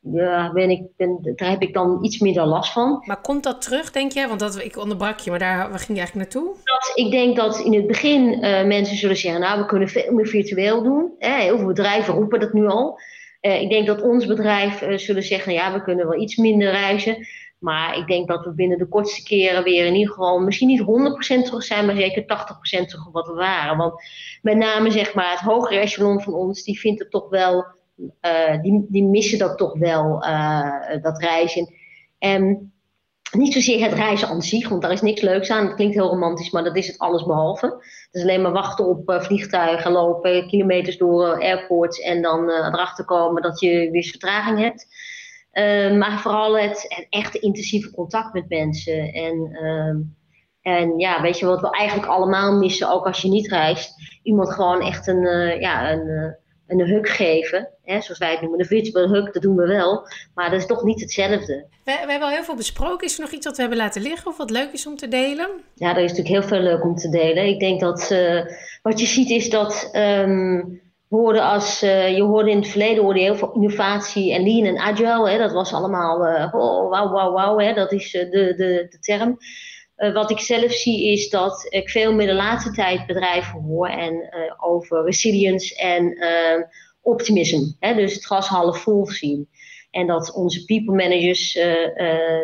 ja, 0.02 0.52
ben 0.52 0.70
ik, 0.70 0.82
ben, 0.98 1.20
daar 1.36 1.50
heb 1.50 1.62
ik 1.62 1.74
dan 1.74 2.00
iets 2.02 2.20
minder 2.20 2.46
last 2.46 2.72
van. 2.72 3.04
Maar 3.06 3.22
komt 3.22 3.44
dat 3.44 3.62
terug, 3.62 3.92
denk 3.92 4.12
je? 4.12 4.28
Want 4.28 4.40
dat, 4.40 4.64
ik 4.64 4.78
onderbrak 4.78 5.20
je, 5.20 5.30
maar 5.30 5.40
daar 5.40 5.70
waar 5.70 5.80
ging 5.80 5.98
je 5.98 6.04
eigenlijk 6.04 6.34
naartoe? 6.34 6.56
Dat, 6.64 6.92
ik 6.96 7.12
denk 7.12 7.36
dat 7.36 7.60
in 7.60 7.74
het 7.74 7.88
begin 7.88 8.34
uh, 8.34 8.64
mensen 8.64 8.98
zullen 8.98 9.18
zeggen, 9.18 9.42
nou, 9.42 9.60
we 9.60 9.66
kunnen 9.66 9.90
veel 9.90 10.14
meer 10.14 10.28
virtueel 10.28 10.84
doen. 10.84 11.12
Eh, 11.20 11.36
heel 11.36 11.58
veel 11.58 11.68
bedrijven 11.68 12.14
roepen 12.14 12.40
dat 12.40 12.54
nu 12.54 12.68
al. 12.68 13.00
Uh, 13.42 13.62
ik 13.62 13.70
denk 13.70 13.88
dat 13.88 14.02
ons 14.02 14.26
bedrijf 14.26 14.82
uh, 14.82 14.98
zullen 14.98 15.24
zeggen, 15.24 15.54
ja, 15.54 15.74
we 15.74 15.84
kunnen 15.84 16.08
wel 16.08 16.22
iets 16.22 16.36
minder 16.36 16.72
reizen. 16.72 17.28
Maar 17.60 17.98
ik 17.98 18.08
denk 18.08 18.28
dat 18.28 18.46
we 18.46 18.54
binnen 18.54 18.78
de 18.78 18.88
kortste 18.88 19.24
keren 19.24 19.64
weer 19.64 19.86
in 19.86 19.96
ieder 19.96 20.14
geval 20.14 20.40
misschien 20.40 20.68
niet 20.68 20.82
100% 20.82 20.84
terug 21.46 21.64
zijn, 21.64 21.86
maar 21.86 21.96
zeker 21.96 22.22
80% 22.22 22.26
terug 22.86 23.08
op 23.08 23.14
wat 23.14 23.28
we 23.28 23.34
waren. 23.34 23.78
Want 23.78 23.94
met 24.42 24.58
name 24.58 24.92
zeg 24.92 25.14
maar 25.14 25.32
het 25.32 25.40
hogere 25.40 25.80
echelon 25.80 26.22
van 26.22 26.34
ons, 26.34 26.64
die 26.64 26.80
vindt 26.80 27.00
het 27.00 27.12
toch 27.12 27.30
wel 27.30 27.66
uh, 28.22 28.62
die, 28.62 28.86
die 28.90 29.04
missen 29.04 29.40
dat 29.40 29.58
toch 29.58 29.78
wel, 29.78 30.24
uh, 30.26 31.02
dat 31.02 31.20
reizen. 31.20 31.74
En 32.20 32.74
niet 33.32 33.54
zozeer 33.54 33.84
het 33.84 33.94
reizen 33.94 34.28
aan 34.28 34.42
zich, 34.42 34.70
want 34.70 34.82
daar 34.82 34.92
is 34.92 35.02
niks 35.02 35.22
leuks 35.22 35.50
aan. 35.50 35.66
Het 35.66 35.76
klinkt 35.76 35.96
heel 35.96 36.10
romantisch, 36.10 36.52
maar 36.52 36.64
dat 36.64 36.76
is 36.76 36.88
het 36.88 36.98
alles 36.98 37.24
behalve. 37.24 37.84
Is 38.12 38.22
alleen 38.22 38.42
maar 38.42 38.52
wachten 38.52 38.88
op 38.88 39.10
uh, 39.10 39.22
vliegtuigen, 39.22 39.92
lopen 39.92 40.48
kilometers 40.48 40.98
door 40.98 41.42
airports 41.42 42.00
en 42.00 42.22
dan 42.22 42.50
erachter 42.50 43.06
komen 43.06 43.42
dat 43.42 43.60
je 43.60 43.90
weer 43.92 44.04
vertraging 44.04 44.60
hebt. 44.60 44.88
maar 45.98 46.20
vooral 46.20 46.58
het, 46.58 47.06
echte 47.10 47.40
intensieve 47.40 47.92
contact 47.92 48.34
met 48.34 48.50
mensen. 48.50 49.14
En, 49.14 49.58
ehm, 49.62 49.98
en 50.62 51.00
ja, 51.00 51.22
weet 51.22 51.40
je 51.40 51.46
wat 51.46 51.62
we 51.62 51.70
eigenlijk 51.70 52.10
allemaal 52.10 52.58
missen, 52.58 52.92
ook 52.92 53.06
als 53.06 53.22
je 53.22 53.30
niet 53.30 53.48
reist? 53.48 54.20
Iemand 54.24 54.50
gewoon 54.50 54.82
echt 54.82 55.08
een, 55.08 55.60
ja, 55.60 55.92
een 55.92 56.40
een 56.80 56.88
huk 56.88 57.10
geven, 57.10 57.70
hè, 57.84 58.02
zoals 58.02 58.20
wij 58.20 58.32
het 58.32 58.42
noemen, 58.42 58.60
een 58.60 58.66
virtual 58.66 59.10
hug, 59.10 59.32
dat 59.32 59.42
doen 59.42 59.56
we 59.56 59.68
wel, 59.68 60.08
maar 60.36 60.50
dat 60.50 60.60
is 60.60 60.66
toch 60.66 60.84
niet 60.84 61.00
hetzelfde. 61.00 61.66
We, 61.84 61.92
we 62.06 62.12
hebben 62.12 62.28
al 62.28 62.34
heel 62.34 62.44
veel 62.44 62.56
besproken. 62.56 63.08
Is 63.08 63.16
er 63.16 63.22
nog 63.22 63.32
iets 63.32 63.46
wat 63.46 63.56
we 63.56 63.62
hebben 63.62 63.80
laten 63.80 64.02
liggen 64.02 64.32
of 64.32 64.38
wat 64.38 64.50
leuk 64.50 64.72
is 64.72 64.88
om 64.88 64.96
te 64.96 65.08
delen? 65.08 65.50
Ja, 65.76 65.96
er 65.96 66.04
is 66.04 66.12
natuurlijk 66.12 66.40
heel 66.40 66.50
veel 66.50 66.60
leuk 66.60 66.84
om 66.84 66.96
te 66.96 67.10
delen. 67.10 67.48
Ik 67.48 67.60
denk 67.60 67.80
dat 67.80 68.10
uh, 68.12 68.46
wat 68.82 69.00
je 69.00 69.06
ziet 69.06 69.30
is 69.30 69.50
dat 69.50 69.92
um, 69.96 70.82
als, 71.40 71.84
uh, 71.84 72.16
je 72.16 72.24
hoorde 72.24 72.52
in 72.52 72.58
het 72.58 72.68
verleden 72.68 73.04
hoorde 73.04 73.20
je 73.20 73.26
heel 73.26 73.36
veel 73.36 73.52
innovatie 73.54 74.34
en 74.34 74.44
lean 74.44 74.66
en 74.66 74.78
agile, 74.78 75.30
hè, 75.30 75.38
dat 75.38 75.52
was 75.52 75.74
allemaal 75.74 76.28
uh, 76.28 76.50
oh, 76.52 76.90
wauw, 76.90 77.12
wauw, 77.12 77.32
wauw, 77.32 77.60
hè, 77.60 77.74
dat 77.74 77.92
is 77.92 78.12
de, 78.12 78.30
de, 78.30 78.88
de 78.90 78.98
term. 79.00 79.38
Uh, 80.02 80.14
wat 80.14 80.32
ik 80.32 80.40
zelf 80.40 80.72
zie 80.72 81.12
is 81.12 81.30
dat 81.30 81.66
ik 81.70 81.90
veel 81.90 82.14
meer 82.14 82.28
de 82.28 82.34
laatste 82.34 82.72
tijd 82.72 83.06
bedrijven 83.06 83.62
hoor 83.62 83.88
en 83.88 84.14
uh, 84.14 84.54
over 84.58 85.04
resilience 85.04 85.76
en 85.76 86.04
uh, 86.04 86.64
optimisme. 87.02 87.76
Hè, 87.80 87.96
dus 87.96 88.14
het 88.14 88.26
glas 88.26 88.48
half 88.48 88.82
vol 88.82 89.08
zien. 89.08 89.50
En 89.92 90.08
dat 90.08 90.34
onze 90.34 90.66
people 90.66 90.96
managers 90.96 91.54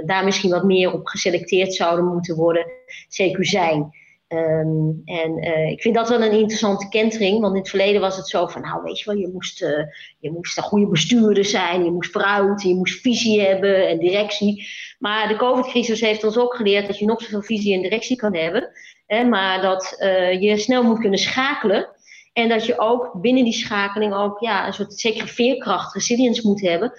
daar 0.05 0.23
misschien 0.23 0.49
wat 0.49 0.63
meer 0.63 0.93
op 0.93 1.07
geselecteerd 1.07 1.73
zouden 1.73 2.05
moeten 2.05 2.35
worden, 2.35 2.65
zeker 3.07 3.45
zijn. 3.45 3.91
Um, 4.29 5.01
en 5.05 5.43
uh, 5.43 5.69
ik 5.71 5.81
vind 5.81 5.95
dat 5.95 6.09
wel 6.09 6.21
een 6.21 6.39
interessante 6.39 6.89
kentering, 6.89 7.39
want 7.39 7.53
in 7.53 7.59
het 7.59 7.69
verleden 7.69 8.01
was 8.01 8.17
het 8.17 8.27
zo 8.27 8.47
van, 8.47 8.61
nou 8.61 8.83
weet 8.83 8.99
je 8.99 9.05
wel, 9.05 9.19
je 9.19 9.29
moest, 9.33 9.61
uh, 9.61 9.83
je 10.19 10.31
moest 10.31 10.57
een 10.57 10.63
goede 10.63 10.87
bestuurder 10.87 11.45
zijn, 11.45 11.83
je 11.83 11.91
moest 11.91 12.11
vooruit, 12.11 12.61
je 12.61 12.75
moest 12.75 13.01
visie 13.01 13.41
hebben 13.41 13.87
en 13.87 13.99
directie. 13.99 14.67
Maar 14.99 15.27
de 15.27 15.35
COVID-crisis 15.35 16.01
heeft 16.01 16.23
ons 16.23 16.37
ook 16.37 16.55
geleerd 16.55 16.87
dat 16.87 16.99
je 16.99 17.05
nog 17.05 17.21
zoveel 17.21 17.41
visie 17.41 17.73
en 17.73 17.81
directie 17.81 18.15
kan 18.15 18.35
hebben, 18.35 18.69
hè, 19.05 19.23
maar 19.23 19.61
dat 19.61 19.95
uh, 19.99 20.41
je 20.41 20.57
snel 20.57 20.83
moet 20.83 20.99
kunnen 20.99 21.19
schakelen. 21.19 21.95
En 22.33 22.49
dat 22.49 22.65
je 22.65 22.79
ook 22.79 23.21
binnen 23.21 23.43
die 23.43 23.53
schakeling 23.53 24.13
ook 24.13 24.39
ja, 24.39 24.67
een 24.67 24.73
soort 24.73 24.93
zekere 24.93 25.27
veerkracht, 25.27 25.93
resilience 25.93 26.47
moet 26.47 26.61
hebben, 26.61 26.93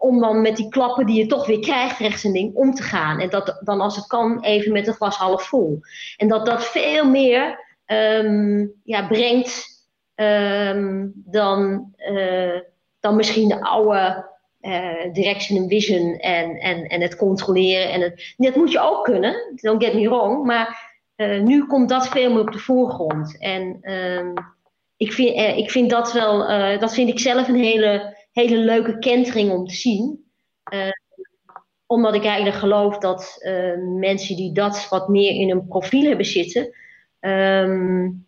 om 0.00 0.20
dan 0.20 0.40
met 0.40 0.56
die 0.56 0.68
klappen 0.68 1.06
die 1.06 1.16
je 1.16 1.26
toch 1.26 1.46
weer 1.46 1.60
krijgt 1.60 1.98
rechts 1.98 2.24
en 2.24 2.32
ding 2.32 2.54
om 2.54 2.74
te 2.74 2.82
gaan. 2.82 3.20
En 3.20 3.30
dat 3.30 3.60
dan 3.64 3.80
als 3.80 3.96
het 3.96 4.06
kan 4.06 4.42
even 4.42 4.72
met 4.72 4.86
het 4.86 4.96
glas 4.96 5.16
half 5.16 5.42
vol. 5.42 5.80
En 6.16 6.28
dat 6.28 6.46
dat 6.46 6.64
veel 6.64 7.06
meer 7.06 7.58
um, 7.86 8.72
ja, 8.84 9.06
brengt 9.06 9.68
um, 10.14 11.12
dan, 11.14 11.90
uh, 12.12 12.60
dan 13.00 13.16
misschien 13.16 13.48
de 13.48 13.62
oude 13.62 14.28
uh, 14.60 15.12
direction 15.12 15.68
vision 15.68 16.16
en, 16.16 16.56
en, 16.56 16.86
en 16.86 17.00
het 17.00 17.16
controleren. 17.16 17.92
En 17.92 18.00
het, 18.00 18.34
dat 18.36 18.56
moet 18.56 18.72
je 18.72 18.80
ook 18.80 19.04
kunnen, 19.04 19.52
don't 19.54 19.84
get 19.84 19.94
me 19.94 20.08
wrong. 20.08 20.46
Maar 20.46 20.98
uh, 21.16 21.40
nu 21.40 21.66
komt 21.66 21.88
dat 21.88 22.08
veel 22.08 22.30
meer 22.32 22.40
op 22.40 22.52
de 22.52 22.58
voorgrond. 22.58 23.38
En 23.38 23.92
um, 23.92 24.34
ik, 24.96 25.12
vind, 25.12 25.58
ik 25.58 25.70
vind 25.70 25.90
dat 25.90 26.12
wel, 26.12 26.38
dat 26.78 26.94
vind 26.94 27.08
ik 27.08 27.18
zelf 27.18 27.48
een 27.48 27.62
hele 27.62 28.18
hele 28.40 28.56
leuke 28.56 28.98
kentering 28.98 29.50
om 29.50 29.66
te 29.66 29.74
zien. 29.74 30.30
Uh, 30.72 30.88
omdat 31.86 32.14
ik 32.14 32.24
eigenlijk 32.24 32.56
geloof 32.56 32.98
dat 32.98 33.36
uh, 33.40 33.76
mensen 33.98 34.36
die 34.36 34.52
dat 34.52 34.86
wat 34.88 35.08
meer 35.08 35.30
in 35.30 35.48
hun 35.48 35.66
profiel 35.66 36.08
hebben 36.08 36.26
zitten, 36.26 36.74
um, 37.20 38.26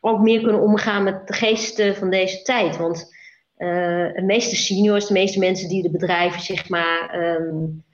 ook 0.00 0.20
meer 0.20 0.42
kunnen 0.42 0.60
omgaan 0.60 1.02
met 1.02 1.26
de 1.26 1.32
geesten 1.32 1.96
van 1.96 2.10
deze 2.10 2.42
tijd. 2.42 2.76
Want 2.76 3.14
uh, 3.58 4.14
de 4.14 4.22
meeste 4.24 4.56
seniors, 4.56 5.06
de 5.06 5.12
meeste 5.12 5.38
mensen 5.38 5.68
die 5.68 5.82
de 5.82 5.90
bedrijven 5.90 6.40
zeg 6.40 6.68
maar 6.68 7.24
um, 7.24 7.84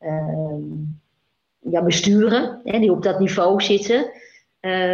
um, 0.00 1.00
ja, 1.58 1.82
besturen, 1.82 2.60
hè, 2.64 2.78
die 2.78 2.92
op 2.92 3.02
dat 3.02 3.18
niveau 3.18 3.62
zitten, 3.62 4.10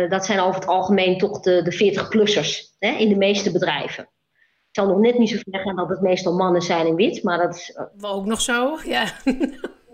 dat 0.08 0.26
zijn 0.26 0.40
over 0.40 0.60
het 0.60 0.68
algemeen 0.68 1.18
toch 1.18 1.40
de, 1.40 1.62
de 1.62 1.94
40-plussers 1.94 2.76
in 2.78 3.08
de 3.08 3.16
meeste 3.16 3.52
bedrijven. 3.52 4.08
Ik 4.72 4.78
zal 4.78 4.86
nog 4.86 4.98
net 4.98 5.18
niet 5.18 5.28
zo 5.28 5.36
ver 5.50 5.60
gaan 5.60 5.76
dat 5.76 5.88
het 5.88 6.00
meestal 6.00 6.34
mannen 6.34 6.62
zijn 6.62 6.86
in 6.86 6.94
wit, 6.94 7.22
maar 7.22 7.38
dat 7.38 7.54
is... 7.54 7.78
Ook 8.00 8.26
nog 8.26 8.40
zo, 8.40 8.78
ja. 8.84 9.04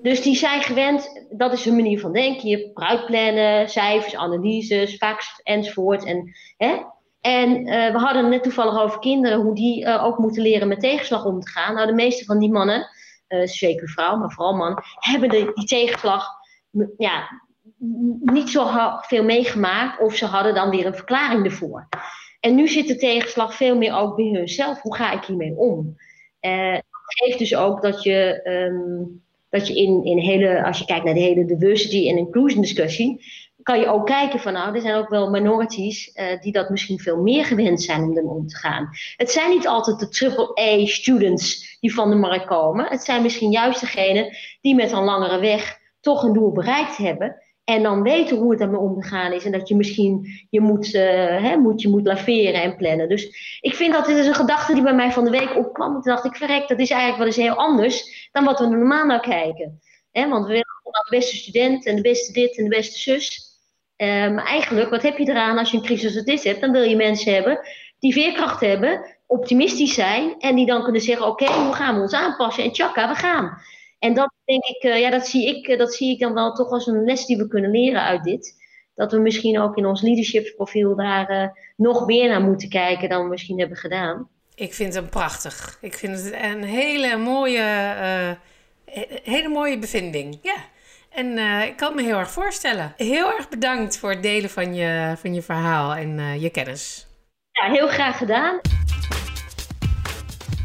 Dus 0.02 0.22
die 0.22 0.36
zijn 0.36 0.62
gewend, 0.62 1.26
dat 1.30 1.52
is 1.52 1.64
hun 1.64 1.74
manier 1.74 2.00
van 2.00 2.12
denken. 2.12 2.48
Je 2.48 2.70
bruikplannen, 2.72 3.68
cijfers, 3.68 4.16
analyses, 4.16 4.96
fax 4.96 5.40
enzovoort. 5.42 6.04
En, 6.04 6.34
hè? 6.56 6.82
en 7.20 7.66
uh, 7.66 7.92
we 7.92 7.98
hadden 7.98 8.22
het 8.22 8.32
net 8.32 8.42
toevallig 8.42 8.80
over 8.80 8.98
kinderen, 8.98 9.40
hoe 9.40 9.54
die 9.54 9.84
uh, 9.84 10.04
ook 10.04 10.18
moeten 10.18 10.42
leren 10.42 10.68
met 10.68 10.80
tegenslag 10.80 11.24
om 11.24 11.40
te 11.40 11.50
gaan. 11.50 11.74
Nou, 11.74 11.86
de 11.86 11.92
meeste 11.92 12.24
van 12.24 12.38
die 12.38 12.52
mannen, 12.52 12.88
uh, 13.28 13.46
zeker 13.46 13.88
vrouwen, 13.88 14.18
maar 14.20 14.30
vooral 14.30 14.54
mannen, 14.54 14.82
hebben 14.98 15.28
de, 15.28 15.52
die 15.54 15.66
tegenslag 15.66 16.26
ja, 16.96 17.42
niet 18.20 18.50
zo 18.50 18.68
veel 19.00 19.24
meegemaakt. 19.24 20.00
Of 20.00 20.14
ze 20.14 20.26
hadden 20.26 20.54
dan 20.54 20.70
weer 20.70 20.86
een 20.86 20.94
verklaring 20.94 21.44
ervoor. 21.44 21.88
En 22.40 22.54
nu 22.54 22.68
zit 22.68 22.86
de 22.86 22.96
tegenslag 22.96 23.54
veel 23.54 23.76
meer 23.76 23.94
ook 23.94 24.16
bij 24.16 24.30
hunzelf. 24.32 24.80
Hoe 24.80 24.94
ga 24.94 25.12
ik 25.12 25.24
hiermee 25.24 25.56
om? 25.56 25.96
dat 26.40 27.16
geeft 27.24 27.38
dus 27.38 27.54
ook 27.54 27.82
dat 27.82 28.02
je... 28.02 28.40
Um, 28.44 29.26
dat 29.50 29.66
je 29.66 29.74
in, 29.74 30.04
in 30.04 30.18
hele, 30.18 30.64
als 30.64 30.78
je 30.78 30.84
kijkt 30.84 31.04
naar 31.04 31.14
de 31.14 31.20
hele 31.20 31.44
diversity 31.44 32.08
en 32.08 32.16
inclusion 32.16 32.60
discussie, 32.60 33.24
kan 33.62 33.78
je 33.78 33.86
ook 33.86 34.06
kijken 34.06 34.40
van 34.40 34.52
nou, 34.52 34.74
er 34.74 34.80
zijn 34.80 34.94
ook 34.94 35.08
wel 35.08 35.30
minorities 35.30 36.10
uh, 36.14 36.40
die 36.40 36.52
dat 36.52 36.70
misschien 36.70 36.98
veel 36.98 37.16
meer 37.16 37.44
gewend 37.44 37.82
zijn 37.82 38.02
om 38.02 38.16
ermee 38.16 38.32
om 38.32 38.46
te 38.46 38.56
gaan. 38.56 38.88
Het 39.16 39.30
zijn 39.30 39.50
niet 39.50 39.66
altijd 39.66 39.98
de 39.98 40.08
triple 40.08 40.60
A 40.60 40.86
students 40.86 41.76
die 41.80 41.94
van 41.94 42.10
de 42.10 42.16
markt 42.16 42.46
komen. 42.46 42.86
Het 42.86 43.02
zijn 43.02 43.22
misschien 43.22 43.50
juist 43.50 43.80
degenen 43.80 44.36
die 44.60 44.74
met 44.74 44.92
een 44.92 45.04
langere 45.04 45.40
weg 45.40 45.78
toch 46.00 46.22
een 46.22 46.32
doel 46.32 46.52
bereikt 46.52 46.96
hebben. 46.96 47.36
En 47.68 47.82
dan 47.82 48.02
weten 48.02 48.36
hoe 48.36 48.50
het 48.50 48.60
ermee 48.60 48.80
om 48.80 49.00
te 49.00 49.08
gaan 49.08 49.32
is. 49.32 49.44
En 49.44 49.52
dat 49.52 49.68
je 49.68 49.76
misschien 49.76 50.46
je 50.50 50.60
moet, 50.60 50.94
uh, 50.94 51.02
hè, 51.42 51.56
moet, 51.56 51.82
je 51.82 51.88
moet 51.88 52.06
laveren 52.06 52.62
en 52.62 52.76
plannen. 52.76 53.08
Dus 53.08 53.24
ik 53.60 53.74
vind 53.74 53.92
dat 53.92 54.06
dit 54.06 54.16
is 54.16 54.26
een 54.26 54.34
gedachte 54.34 54.74
die 54.74 54.82
bij 54.82 54.94
mij 54.94 55.12
van 55.12 55.24
de 55.24 55.30
week 55.30 55.56
opkwam. 55.56 55.92
Toen 55.92 56.02
dacht 56.02 56.24
ik, 56.24 56.36
verrek, 56.36 56.68
dat 56.68 56.78
is 56.78 56.90
eigenlijk 56.90 57.18
wel 57.18 57.26
eens 57.26 57.36
heel 57.36 57.66
anders 57.66 58.28
dan 58.32 58.44
wat 58.44 58.58
we 58.58 58.66
normaal 58.66 59.06
naar 59.06 59.20
kijken. 59.20 59.80
Want 60.12 60.46
we 60.46 60.48
willen 60.48 60.66
de 60.90 61.16
beste 61.16 61.36
student 61.36 61.86
en 61.86 61.96
de 61.96 62.02
beste 62.02 62.32
dit 62.32 62.58
en 62.58 62.64
de 62.64 62.76
beste 62.76 62.98
zus. 62.98 63.56
Maar 63.96 64.44
eigenlijk, 64.44 64.90
wat 64.90 65.02
heb 65.02 65.18
je 65.18 65.28
eraan 65.28 65.58
als 65.58 65.70
je 65.70 65.76
een 65.76 65.82
crisis 65.82 66.16
als 66.16 66.24
dit 66.24 66.44
hebt? 66.44 66.60
Dan 66.60 66.72
wil 66.72 66.82
je 66.82 66.96
mensen 66.96 67.34
hebben 67.34 67.60
die 67.98 68.12
veerkracht 68.12 68.60
hebben, 68.60 69.16
optimistisch 69.26 69.94
zijn. 69.94 70.34
En 70.38 70.56
die 70.56 70.66
dan 70.66 70.82
kunnen 70.82 71.00
zeggen, 71.00 71.26
oké, 71.26 71.52
hoe 71.52 71.74
gaan 71.74 71.94
we 71.94 72.00
ons 72.00 72.12
aanpassen? 72.12 72.64
En 72.64 72.72
tjaka, 72.72 73.08
we 73.08 73.14
gaan. 73.14 73.58
En 73.98 74.14
dat 74.14 74.32
denk 74.44 74.64
ik, 74.64 74.84
uh, 74.84 75.00
ja, 75.00 75.10
dat 75.10 75.26
zie 75.26 75.56
ik, 75.56 75.68
uh, 75.68 75.78
dat 75.78 75.94
zie 75.94 76.12
ik 76.12 76.18
dan 76.18 76.34
wel 76.34 76.52
toch 76.52 76.70
als 76.70 76.86
een 76.86 77.04
les 77.04 77.26
die 77.26 77.36
we 77.36 77.48
kunnen 77.48 77.70
leren 77.70 78.02
uit 78.02 78.24
dit. 78.24 78.54
Dat 78.94 79.12
we 79.12 79.18
misschien 79.18 79.60
ook 79.60 79.76
in 79.76 79.86
ons 79.86 80.02
leadershipsprofiel 80.02 80.96
daar 80.96 81.30
uh, 81.30 81.48
nog 81.76 82.06
meer 82.06 82.28
naar 82.28 82.40
moeten 82.40 82.68
kijken 82.68 83.08
dan 83.08 83.22
we 83.22 83.28
misschien 83.28 83.58
hebben 83.58 83.76
gedaan. 83.76 84.28
Ik 84.54 84.74
vind 84.74 84.94
hem 84.94 85.08
prachtig. 85.08 85.78
Ik 85.80 85.94
vind 85.94 86.22
het 86.22 86.32
een 86.32 86.62
hele 86.62 87.16
mooie, 87.16 87.62
hele 89.22 89.48
mooie 89.48 89.78
bevinding. 89.78 90.38
Ja. 90.42 90.56
En 91.10 91.38
ik 91.68 91.76
kan 91.76 91.94
me 91.94 92.02
heel 92.02 92.18
erg 92.18 92.30
voorstellen. 92.30 92.92
Heel 92.96 93.32
erg 93.32 93.48
bedankt 93.48 93.98
voor 93.98 94.10
het 94.10 94.22
delen 94.22 94.50
van 94.50 94.74
je, 94.74 95.14
van 95.16 95.34
je 95.34 95.42
verhaal 95.42 95.94
en 95.94 96.40
je 96.40 96.50
kennis. 96.50 97.06
Ja, 97.50 97.70
heel 97.70 97.88
graag 97.88 98.18
gedaan. 98.18 98.60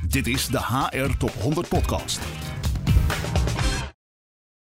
Dit 0.07 0.27
is 0.27 0.47
de 0.47 0.59
HR 0.59 1.17
Top 1.17 1.33
100 1.41 1.67
Podcast. 1.67 2.42